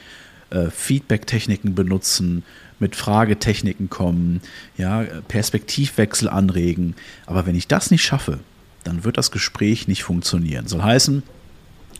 äh, 0.49 0.69
Feedback-Techniken 0.69 1.75
benutzen, 1.75 2.43
mit 2.79 2.95
Fragetechniken 2.95 3.89
kommen, 3.89 4.41
ja, 4.77 5.03
Perspektivwechsel 5.27 6.29
anregen. 6.29 6.95
Aber 7.25 7.45
wenn 7.45 7.55
ich 7.55 7.67
das 7.67 7.91
nicht 7.91 8.03
schaffe, 8.03 8.39
dann 8.83 9.03
wird 9.03 9.17
das 9.17 9.31
Gespräch 9.31 9.87
nicht 9.87 10.03
funktionieren. 10.03 10.67
Soll 10.67 10.83
heißen, 10.83 11.23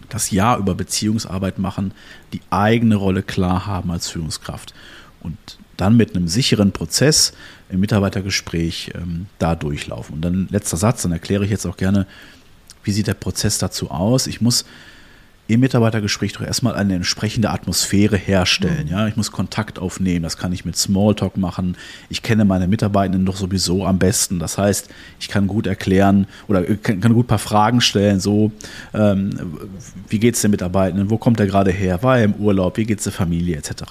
das 0.10 0.32
Jahr 0.32 0.58
über 0.58 0.76
Beziehungsarbeit 0.76 1.60
machen, 1.60 1.94
die 2.34 2.42
eigene 2.50 2.96
Rolle 2.96 3.24
klar 3.24 3.66
haben 3.66 3.92
als 3.92 4.10
Führungskraft 4.10 4.74
und 5.22 5.38
dann 5.78 5.96
mit 5.96 6.16
einem 6.16 6.28
sicheren 6.28 6.72
Prozess 6.72 7.34
im 7.70 7.80
Mitarbeitergespräch 7.80 8.92
ähm, 8.96 9.28
da 9.38 9.56
durchlaufen. 9.56 10.16
Und 10.16 10.22
dann 10.22 10.48
letzter 10.50 10.78
Satz, 10.78 11.04
dann 11.04 11.12
erkläre 11.12 11.46
ich 11.46 11.52
jetzt 11.52 11.66
auch 11.66 11.78
gerne, 11.78 12.08
wie 12.84 12.92
sieht 12.92 13.08
der 13.08 13.14
Prozess 13.14 13.58
dazu 13.58 13.92
aus. 13.92 14.28
Ich 14.28 14.42
muss 14.42 14.66
im 15.48 15.62
Mitarbeitergespräch 15.62 16.34
doch 16.34 16.42
erstmal 16.42 16.76
eine 16.76 16.96
entsprechende 16.96 17.50
Atmosphäre 17.50 18.18
herstellen. 18.18 18.86
Mhm. 18.86 18.92
Ja, 18.92 19.08
ich 19.08 19.16
muss 19.16 19.32
Kontakt 19.32 19.80
aufnehmen. 19.80 20.24
Das 20.24 20.38
kann 20.38 20.52
ich 20.52 20.66
mit 20.66 20.76
Smalltalk 20.76 21.38
machen. 21.38 21.78
Ich 22.10 22.22
kenne 22.22 22.44
meine 22.44 22.68
Mitarbeitenden 22.68 23.26
doch 23.26 23.38
sowieso 23.38 23.86
am 23.86 23.98
besten. 23.98 24.40
Das 24.40 24.58
heißt, 24.58 24.90
ich 25.20 25.30
kann 25.30 25.48
gut 25.48 25.66
erklären 25.66 26.28
oder 26.48 26.64
kann, 26.64 27.00
kann 27.00 27.14
gut 27.14 27.26
ein 27.26 27.30
paar 27.30 27.40
Fragen 27.40 27.80
stellen. 27.80 28.20
So, 28.20 28.52
ähm, 28.94 29.58
wie 30.10 30.20
geht 30.20 30.36
es 30.36 30.42
den 30.42 30.52
Mitarbeitenden? 30.52 31.10
Wo 31.10 31.18
kommt 31.18 31.40
er 31.40 31.48
gerade 31.48 31.72
her? 31.72 32.04
War 32.04 32.18
er 32.18 32.26
im 32.26 32.34
Urlaub? 32.34 32.78
Wie 32.78 32.86
geht 32.86 32.98
es 32.98 33.06
der 33.06 33.14
Familie 33.14 33.58
etc. 33.58 33.84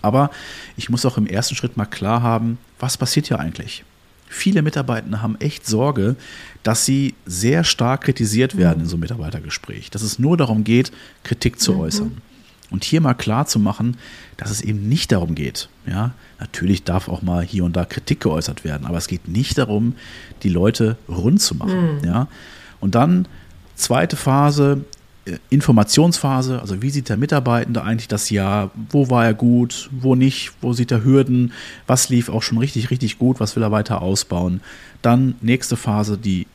Aber 0.00 0.30
ich 0.76 0.88
muss 0.88 1.04
auch 1.04 1.18
im 1.18 1.26
ersten 1.26 1.54
Schritt 1.54 1.76
mal 1.76 1.86
klar 1.86 2.22
haben, 2.22 2.58
was 2.80 2.96
passiert 2.96 3.28
hier 3.28 3.38
eigentlich? 3.38 3.84
Viele 4.32 4.62
Mitarbeitende 4.62 5.20
haben 5.20 5.36
echt 5.40 5.66
Sorge, 5.66 6.16
dass 6.62 6.84
sie 6.84 7.14
sehr 7.26 7.64
stark 7.64 8.02
kritisiert 8.02 8.56
werden 8.56 8.80
in 8.80 8.86
so 8.86 8.96
einem 8.96 9.02
Mitarbeitergespräch. 9.02 9.90
Dass 9.90 10.02
es 10.02 10.18
nur 10.18 10.36
darum 10.36 10.64
geht, 10.64 10.92
Kritik 11.24 11.60
zu 11.60 11.74
mhm. 11.74 11.80
äußern. 11.80 12.22
Und 12.70 12.84
hier 12.84 13.02
mal 13.02 13.14
klar 13.14 13.46
zu 13.46 13.58
machen, 13.58 13.98
dass 14.38 14.50
es 14.50 14.62
eben 14.62 14.88
nicht 14.88 15.12
darum 15.12 15.34
geht. 15.34 15.68
Ja, 15.86 16.12
natürlich 16.40 16.84
darf 16.84 17.08
auch 17.08 17.20
mal 17.20 17.44
hier 17.44 17.64
und 17.64 17.76
da 17.76 17.84
Kritik 17.84 18.20
geäußert 18.20 18.64
werden, 18.64 18.86
aber 18.86 18.96
es 18.96 19.08
geht 19.08 19.28
nicht 19.28 19.58
darum, 19.58 19.94
die 20.42 20.48
Leute 20.48 20.96
rund 21.06 21.42
zu 21.42 21.54
machen. 21.54 21.98
Mhm. 21.98 22.04
Ja, 22.04 22.28
und 22.80 22.94
dann 22.94 23.28
zweite 23.74 24.16
Phase, 24.16 24.84
äh, 25.24 25.38
Informationsphase, 25.50 26.60
also 26.60 26.82
wie 26.82 26.90
sieht 26.90 27.08
der 27.08 27.16
Mitarbeitende 27.16 27.82
eigentlich 27.82 28.08
das 28.08 28.30
Jahr, 28.30 28.70
wo 28.90 29.10
war 29.10 29.24
er 29.24 29.34
gut, 29.34 29.90
wo 29.92 30.14
nicht, 30.14 30.52
wo 30.60 30.72
sieht 30.72 30.90
er 30.90 31.04
Hürden, 31.04 31.52
was 31.86 32.08
lief 32.08 32.28
auch 32.28 32.42
schon 32.42 32.58
richtig, 32.58 32.90
richtig 32.90 33.18
gut, 33.18 33.38
was 33.38 33.54
will 33.54 33.62
er 33.62 33.70
weiter 33.70 34.02
ausbauen. 34.02 34.60
Dann 35.00 35.34
nächste 35.40 35.76
Phase, 35.76 36.18
die, 36.18 36.46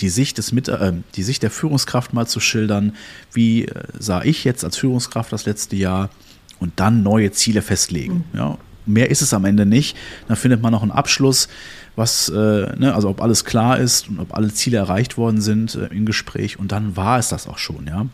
die, 0.00 0.08
Sicht, 0.08 0.38
des 0.38 0.52
Mit 0.52 0.68
äh, 0.68 0.92
die 1.14 1.22
Sicht 1.22 1.42
der 1.42 1.50
Führungskraft 1.50 2.12
mal 2.12 2.26
zu 2.26 2.40
schildern, 2.40 2.94
wie 3.32 3.66
äh, 3.66 3.82
sah 3.98 4.22
ich 4.22 4.44
jetzt 4.44 4.64
als 4.64 4.76
Führungskraft 4.76 5.32
das 5.32 5.46
letzte 5.46 5.76
Jahr 5.76 6.10
und 6.58 6.72
dann 6.76 7.02
neue 7.02 7.32
Ziele 7.32 7.62
festlegen. 7.62 8.24
Mhm. 8.32 8.38
Ja, 8.38 8.58
mehr 8.86 9.10
ist 9.10 9.22
es 9.22 9.34
am 9.34 9.44
Ende 9.44 9.66
nicht. 9.66 9.96
Dann 10.28 10.36
findet 10.36 10.62
man 10.62 10.72
noch 10.72 10.82
einen 10.82 10.90
Abschluss, 10.90 11.48
was, 11.96 12.28
äh, 12.28 12.32
ne, 12.76 12.92
also 12.94 13.08
ob 13.08 13.20
alles 13.20 13.44
klar 13.44 13.78
ist 13.78 14.08
und 14.08 14.18
ob 14.18 14.34
alle 14.34 14.52
Ziele 14.52 14.78
erreicht 14.78 15.16
worden 15.16 15.40
sind 15.40 15.74
äh, 15.74 15.86
im 15.86 16.06
Gespräch. 16.06 16.58
Und 16.58 16.72
dann 16.72 16.96
war 16.96 17.18
es 17.18 17.28
das 17.28 17.46
auch 17.46 17.58
schon, 17.58 17.86
ja. 17.86 18.06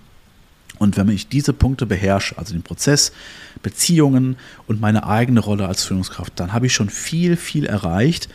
Und 0.78 0.96
wenn 0.96 1.08
ich 1.08 1.28
diese 1.28 1.52
Punkte 1.52 1.86
beherrsche, 1.86 2.38
also 2.38 2.52
den 2.52 2.62
Prozess, 2.62 3.12
Beziehungen 3.62 4.36
und 4.68 4.80
meine 4.80 5.06
eigene 5.06 5.40
Rolle 5.40 5.66
als 5.66 5.84
Führungskraft, 5.84 6.34
dann 6.36 6.52
habe 6.52 6.66
ich 6.66 6.74
schon 6.74 6.88
viel, 6.88 7.36
viel 7.36 7.66
erreicht 7.66 8.28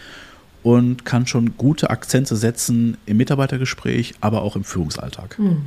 und 0.63 1.05
kann 1.05 1.27
schon 1.27 1.57
gute 1.57 1.89
Akzente 1.89 2.35
setzen 2.35 2.97
im 3.05 3.17
Mitarbeitergespräch, 3.17 4.15
aber 4.21 4.41
auch 4.41 4.55
im 4.55 4.63
Führungsalltag. 4.63 5.37
Mhm. 5.37 5.61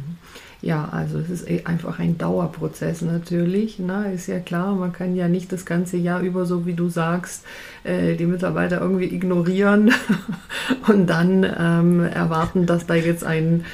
Ja, 0.63 0.89
also 0.91 1.19
es 1.19 1.29
ist 1.29 1.49
eh 1.49 1.65
einfach 1.65 1.99
ein 1.99 2.17
Dauerprozess 2.17 3.03
natürlich. 3.03 3.79
Na, 3.79 4.07
ist 4.07 4.27
ja 4.27 4.41
klar, 4.41 4.75
man 4.75 4.93
kann 4.93 5.15
ja 5.15 5.29
nicht 5.29 5.53
das 5.53 5.67
ganze 5.67 5.99
Jahr 5.99 6.23
über, 6.23 6.47
so 6.47 6.65
wie 6.65 6.73
du 6.73 6.89
sagst, 6.89 7.45
äh, 7.85 8.17
die 8.17 8.25
Mitarbeiter 8.25 8.81
irgendwie 8.81 9.15
ignorieren 9.15 9.93
und 10.89 11.09
dann 11.09 11.45
ähm, 11.45 12.01
erwarten, 12.01 12.65
dass 12.65 12.87
da 12.87 12.95
jetzt 12.95 13.23
ein 13.23 13.65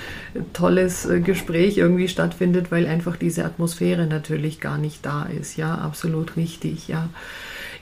tolles 0.53 1.07
äh, 1.07 1.21
Gespräch 1.21 1.79
irgendwie 1.79 2.09
stattfindet, 2.09 2.73
weil 2.73 2.87
einfach 2.87 3.17
diese 3.17 3.45
Atmosphäre 3.45 4.07
natürlich 4.07 4.61
gar 4.61 4.77
nicht 4.77 5.07
da 5.07 5.25
ist. 5.25 5.57
Ja, 5.57 5.77
absolut 5.77 6.37
richtig, 6.37 6.89
ja. 6.89 7.09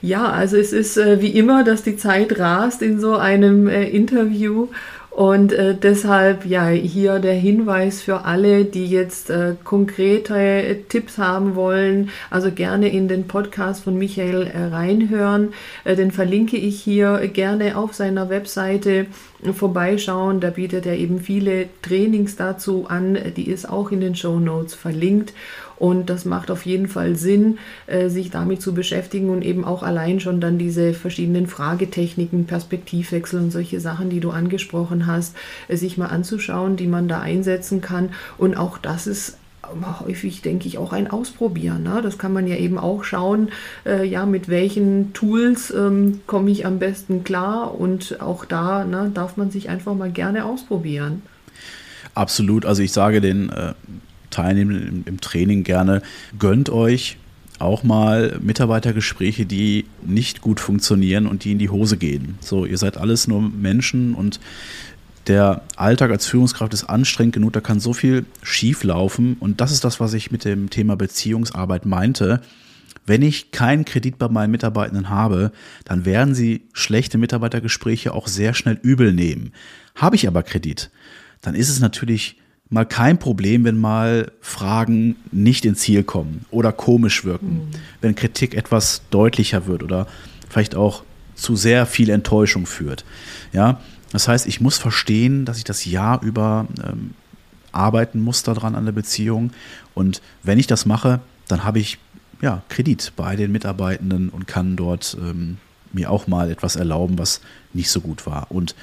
Ja, 0.01 0.29
also 0.29 0.57
es 0.57 0.73
ist 0.73 0.97
äh, 0.97 1.21
wie 1.21 1.29
immer, 1.29 1.63
dass 1.63 1.83
die 1.83 1.95
Zeit 1.95 2.39
rast 2.39 2.81
in 2.81 2.99
so 2.99 3.17
einem 3.17 3.67
äh, 3.67 3.87
Interview. 3.87 4.67
Und 5.11 5.51
äh, 5.51 5.75
deshalb 5.75 6.45
ja 6.45 6.69
hier 6.69 7.19
der 7.19 7.33
Hinweis 7.33 8.01
für 8.01 8.23
alle, 8.23 8.63
die 8.63 8.87
jetzt 8.87 9.29
äh, 9.29 9.55
konkrete 9.63 10.35
äh, 10.39 10.75
Tipps 10.87 11.17
haben 11.17 11.55
wollen, 11.55 12.09
also 12.29 12.49
gerne 12.49 12.87
in 12.87 13.09
den 13.09 13.27
Podcast 13.27 13.83
von 13.83 13.97
Michael 13.97 14.47
äh, 14.47 14.73
reinhören. 14.73 15.53
Äh, 15.83 15.97
den 15.97 16.11
verlinke 16.11 16.55
ich 16.55 16.81
hier 16.81 17.27
gerne 17.27 17.75
auf 17.77 17.93
seiner 17.93 18.29
Webseite 18.29 19.07
vorbeischauen. 19.53 20.39
Da 20.39 20.51
bietet 20.51 20.85
er 20.85 20.97
eben 20.97 21.19
viele 21.19 21.67
Trainings 21.81 22.35
dazu 22.35 22.85
an. 22.87 23.17
Die 23.35 23.49
ist 23.49 23.67
auch 23.67 23.91
in 23.91 24.01
den 24.01 24.15
Show 24.15 24.39
Notes 24.39 24.73
verlinkt. 24.73 25.33
Und 25.81 26.11
das 26.11 26.25
macht 26.25 26.51
auf 26.51 26.67
jeden 26.67 26.87
Fall 26.87 27.15
Sinn, 27.15 27.57
äh, 27.87 28.07
sich 28.09 28.29
damit 28.29 28.61
zu 28.61 28.75
beschäftigen 28.75 29.31
und 29.31 29.43
eben 29.43 29.65
auch 29.65 29.81
allein 29.81 30.19
schon 30.19 30.39
dann 30.39 30.59
diese 30.59 30.93
verschiedenen 30.93 31.47
Fragetechniken, 31.47 32.45
Perspektivwechsel 32.45 33.39
und 33.39 33.49
solche 33.49 33.79
Sachen, 33.79 34.11
die 34.11 34.19
du 34.19 34.29
angesprochen 34.29 35.07
hast, 35.07 35.35
äh, 35.69 35.77
sich 35.77 35.97
mal 35.97 36.05
anzuschauen, 36.05 36.75
die 36.75 36.85
man 36.85 37.07
da 37.07 37.21
einsetzen 37.21 37.81
kann. 37.81 38.09
Und 38.37 38.57
auch 38.57 38.77
das 38.77 39.07
ist 39.07 39.39
häufig, 39.99 40.41
denke 40.41 40.67
ich, 40.67 40.77
auch 40.77 40.93
ein 40.93 41.09
Ausprobieren. 41.09 41.83
Ne? 41.83 42.01
Das 42.01 42.17
kann 42.17 42.33
man 42.33 42.47
ja 42.47 42.55
eben 42.55 42.77
auch 42.77 43.03
schauen, 43.03 43.49
äh, 43.85 44.05
ja, 44.05 44.25
mit 44.25 44.49
welchen 44.49 45.13
Tools 45.13 45.71
ähm, 45.71 46.21
komme 46.27 46.51
ich 46.51 46.65
am 46.65 46.79
besten 46.79 47.23
klar 47.23 47.79
und 47.79 48.21
auch 48.21 48.45
da 48.45 48.83
ne, 48.85 49.11
darf 49.13 49.37
man 49.37 49.51
sich 49.51 49.69
einfach 49.69 49.95
mal 49.95 50.11
gerne 50.11 50.45
ausprobieren. 50.45 51.21
Absolut. 52.13 52.65
Also 52.65 52.81
ich 52.83 52.91
sage 52.91 53.21
den 53.21 53.49
äh, 53.49 53.73
Teilnehmenden 54.29 54.87
im, 54.87 55.03
im 55.05 55.21
Training 55.21 55.63
gerne, 55.63 56.01
gönnt 56.37 56.69
euch 56.69 57.17
auch 57.61 57.83
mal 57.83 58.39
Mitarbeitergespräche, 58.41 59.45
die 59.45 59.85
nicht 60.03 60.41
gut 60.41 60.59
funktionieren 60.59 61.27
und 61.27 61.43
die 61.43 61.51
in 61.51 61.59
die 61.59 61.69
Hose 61.69 61.97
gehen. 61.97 62.37
So, 62.41 62.65
ihr 62.65 62.77
seid 62.77 62.97
alles 62.97 63.27
nur 63.27 63.41
Menschen 63.41 64.15
und 64.15 64.39
der 65.27 65.61
Alltag 65.75 66.11
als 66.11 66.25
Führungskraft 66.25 66.73
ist 66.73 66.85
anstrengend 66.85 67.33
genug, 67.33 67.53
da 67.53 67.61
kann 67.61 67.79
so 67.79 67.93
viel 67.93 68.25
schief 68.41 68.83
laufen. 68.83 69.37
Und 69.39 69.61
das 69.61 69.71
ist 69.71 69.83
das, 69.83 69.99
was 69.99 70.13
ich 70.13 70.31
mit 70.31 70.45
dem 70.45 70.69
Thema 70.69 70.95
Beziehungsarbeit 70.95 71.85
meinte. 71.85 72.41
Wenn 73.05 73.21
ich 73.21 73.51
keinen 73.51 73.85
Kredit 73.85 74.17
bei 74.17 74.27
meinen 74.27 74.51
Mitarbeitenden 74.51 75.09
habe, 75.09 75.51
dann 75.85 76.05
werden 76.05 76.35
sie 76.35 76.63
schlechte 76.73 77.17
Mitarbeitergespräche 77.17 78.13
auch 78.13 78.27
sehr 78.27 78.53
schnell 78.53 78.79
übel 78.81 79.13
nehmen. 79.13 79.53
Habe 79.95 80.15
ich 80.15 80.27
aber 80.27 80.43
Kredit, 80.43 80.91
dann 81.41 81.55
ist 81.55 81.69
es 81.69 81.79
natürlich 81.79 82.37
mal 82.69 82.85
kein 82.85 83.19
Problem, 83.19 83.63
wenn 83.63 83.77
mal 83.77 84.31
Fragen 84.39 85.17
nicht 85.31 85.65
ins 85.65 85.79
Ziel 85.79 86.03
kommen 86.03 86.45
oder 86.51 86.71
komisch 86.71 87.25
wirken, 87.25 87.53
mhm. 87.53 87.69
wenn 88.01 88.15
Kritik 88.15 88.55
etwas 88.55 89.01
deutlicher 89.09 89.67
wird 89.67 89.83
oder 89.83 90.07
vielleicht 90.49 90.75
auch 90.75 91.03
zu 91.35 91.55
sehr 91.55 91.85
viel 91.85 92.09
Enttäuschung 92.09 92.65
führt. 92.65 93.03
Ja, 93.51 93.81
das 94.11 94.27
heißt, 94.27 94.47
ich 94.47 94.61
muss 94.61 94.77
verstehen, 94.77 95.45
dass 95.45 95.57
ich 95.57 95.63
das 95.63 95.85
Jahr 95.85 96.21
über 96.21 96.67
ähm, 96.83 97.13
arbeiten 97.71 98.21
muss 98.21 98.43
daran 98.43 98.75
an 98.75 98.85
der 98.85 98.91
Beziehung 98.91 99.51
und 99.93 100.21
wenn 100.43 100.59
ich 100.59 100.67
das 100.67 100.85
mache, 100.85 101.21
dann 101.47 101.63
habe 101.63 101.79
ich 101.79 101.97
ja 102.41 102.63
Kredit 102.69 103.13
bei 103.15 103.35
den 103.35 103.51
Mitarbeitenden 103.51 104.29
und 104.29 104.47
kann 104.47 104.75
dort 104.75 105.17
ähm, 105.19 105.57
mir 105.93 106.09
auch 106.09 106.27
mal 106.27 106.51
etwas 106.51 106.75
erlauben, 106.75 107.17
was 107.17 107.41
nicht 107.73 107.89
so 107.89 108.01
gut 108.01 108.25
war 108.25 108.51
und 108.51 108.75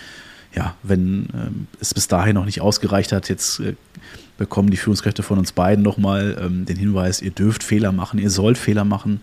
ja, 0.54 0.74
wenn 0.82 1.28
ähm, 1.34 1.66
es 1.80 1.92
bis 1.92 2.08
dahin 2.08 2.34
noch 2.34 2.46
nicht 2.46 2.60
ausgereicht 2.60 3.12
hat, 3.12 3.28
jetzt 3.28 3.60
äh, 3.60 3.74
bekommen 4.38 4.70
die 4.70 4.76
Führungskräfte 4.76 5.22
von 5.22 5.38
uns 5.38 5.52
beiden 5.52 5.84
nochmal 5.84 6.38
ähm, 6.40 6.64
den 6.64 6.76
Hinweis, 6.76 7.20
ihr 7.20 7.32
dürft 7.32 7.62
Fehler 7.62 7.92
machen, 7.92 8.18
ihr 8.18 8.30
sollt 8.30 8.56
Fehler 8.56 8.84
machen. 8.84 9.20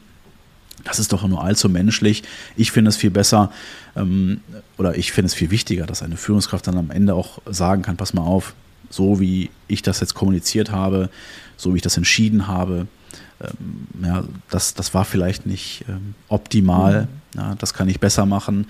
Das 0.83 0.99
ist 0.99 1.13
doch 1.13 1.27
nur 1.27 1.43
allzu 1.43 1.69
menschlich. 1.69 2.23
Ich 2.55 2.71
finde 2.71 2.89
es 2.89 2.97
viel 2.97 3.09
besser 3.09 3.51
ähm, 3.95 4.41
oder 4.77 4.97
ich 4.97 5.11
finde 5.11 5.27
es 5.27 5.33
viel 5.33 5.51
wichtiger, 5.51 5.85
dass 5.85 6.03
eine 6.03 6.17
Führungskraft 6.17 6.67
dann 6.67 6.77
am 6.77 6.91
Ende 6.91 7.13
auch 7.15 7.39
sagen 7.45 7.81
kann, 7.81 7.97
pass 7.97 8.13
mal 8.13 8.23
auf, 8.23 8.53
so 8.89 9.19
wie 9.19 9.49
ich 9.67 9.81
das 9.81 9.99
jetzt 9.99 10.13
kommuniziert 10.13 10.71
habe, 10.71 11.09
so 11.57 11.73
wie 11.73 11.77
ich 11.77 11.81
das 11.81 11.97
entschieden 11.97 12.47
habe, 12.47 12.87
ähm, 13.41 13.87
ja, 14.03 14.23
das, 14.49 14.73
das 14.73 14.93
war 14.93 15.05
vielleicht 15.05 15.45
nicht 15.45 15.85
ähm, 15.89 16.13
optimal, 16.27 17.07
mhm. 17.33 17.39
ja, 17.39 17.55
das 17.55 17.73
kann 17.73 17.89
ich 17.89 17.99
besser 17.99 18.25
machen 18.25 18.67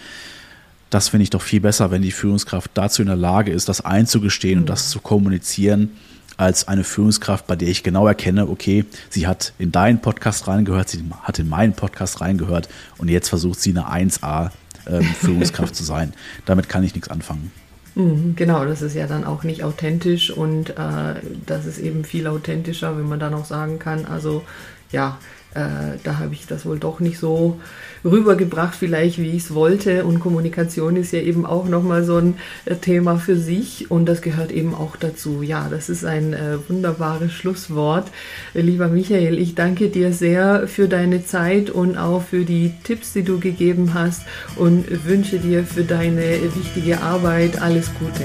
das 0.89 1.09
finde 1.09 1.23
ich 1.23 1.29
doch 1.29 1.41
viel 1.41 1.59
besser, 1.59 1.91
wenn 1.91 2.01
die 2.01 2.11
Führungskraft 2.11 2.71
dazu 2.73 3.01
in 3.01 3.07
der 3.07 3.17
Lage 3.17 3.51
ist, 3.51 3.67
das 3.67 3.81
einzugestehen 3.81 4.59
mhm. 4.59 4.63
und 4.63 4.69
das 4.69 4.89
zu 4.89 4.99
kommunizieren, 4.99 5.91
als 6.37 6.67
eine 6.67 6.83
Führungskraft, 6.83 7.47
bei 7.47 7.55
der 7.55 7.67
ich 7.67 7.83
genau 7.83 8.07
erkenne, 8.07 8.49
okay, 8.49 8.85
sie 9.09 9.27
hat 9.27 9.53
in 9.57 9.71
deinen 9.71 10.01
Podcast 10.01 10.47
reingehört, 10.47 10.89
sie 10.89 11.03
hat 11.21 11.39
in 11.39 11.49
meinen 11.49 11.73
Podcast 11.73 12.21
reingehört 12.21 12.69
und 12.97 13.09
jetzt 13.09 13.29
versucht 13.29 13.59
sie 13.59 13.71
eine 13.71 13.87
1A 13.87 14.51
ähm, 14.87 15.03
Führungskraft 15.19 15.75
zu 15.75 15.83
sein. 15.83 16.13
Damit 16.45 16.69
kann 16.69 16.83
ich 16.83 16.93
nichts 16.93 17.09
anfangen. 17.09 17.51
Mhm, 17.95 18.35
genau, 18.35 18.65
das 18.65 18.81
ist 18.81 18.93
ja 18.93 19.07
dann 19.07 19.23
auch 19.23 19.43
nicht 19.43 19.63
authentisch 19.63 20.29
und 20.29 20.71
äh, 20.71 21.15
das 21.45 21.65
ist 21.65 21.77
eben 21.77 22.03
viel 22.03 22.27
authentischer, 22.27 22.97
wenn 22.97 23.07
man 23.07 23.19
dann 23.19 23.33
auch 23.33 23.45
sagen 23.45 23.79
kann, 23.79 24.05
also 24.05 24.43
ja, 24.91 25.17
äh, 25.55 25.97
da 26.03 26.19
habe 26.19 26.33
ich 26.33 26.47
das 26.47 26.65
wohl 26.65 26.79
doch 26.79 26.99
nicht 26.99 27.17
so 27.17 27.59
rübergebracht, 28.03 28.75
vielleicht 28.75 29.17
wie 29.17 29.31
ich 29.31 29.43
es 29.43 29.53
wollte. 29.53 30.03
Und 30.03 30.19
Kommunikation 30.19 30.97
ist 30.97 31.13
ja 31.13 31.21
eben 31.21 31.45
auch 31.45 31.67
nochmal 31.67 32.03
so 32.03 32.17
ein 32.17 32.35
äh, 32.65 32.75
Thema 32.75 33.17
für 33.17 33.37
sich 33.37 33.89
und 33.89 34.05
das 34.05 34.21
gehört 34.21 34.51
eben 34.51 34.75
auch 34.75 34.97
dazu. 34.97 35.41
Ja, 35.41 35.67
das 35.69 35.89
ist 35.89 36.03
ein 36.03 36.33
äh, 36.33 36.57
wunderbares 36.67 37.31
Schlusswort. 37.31 38.11
Lieber 38.53 38.89
Michael, 38.89 39.39
ich 39.39 39.55
danke 39.55 39.89
dir 39.89 40.11
sehr 40.11 40.67
für 40.67 40.89
deine 40.89 41.25
Zeit 41.25 41.69
und 41.69 41.97
auch 41.97 42.21
für 42.21 42.43
die 42.43 42.73
Tipps, 42.83 43.13
die 43.13 43.23
du 43.23 43.39
gegeben 43.39 43.93
hast 43.93 44.23
und 44.57 45.05
wünsche 45.05 45.39
dir 45.39 45.63
für 45.63 45.83
deine 45.83 46.37
wichtige 46.53 47.01
Arbeit 47.01 47.61
alles 47.61 47.89
Gute. 47.97 48.23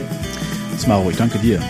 Smaro, 0.79 1.11
ich 1.11 1.17
danke 1.17 1.39
dir. 1.39 1.61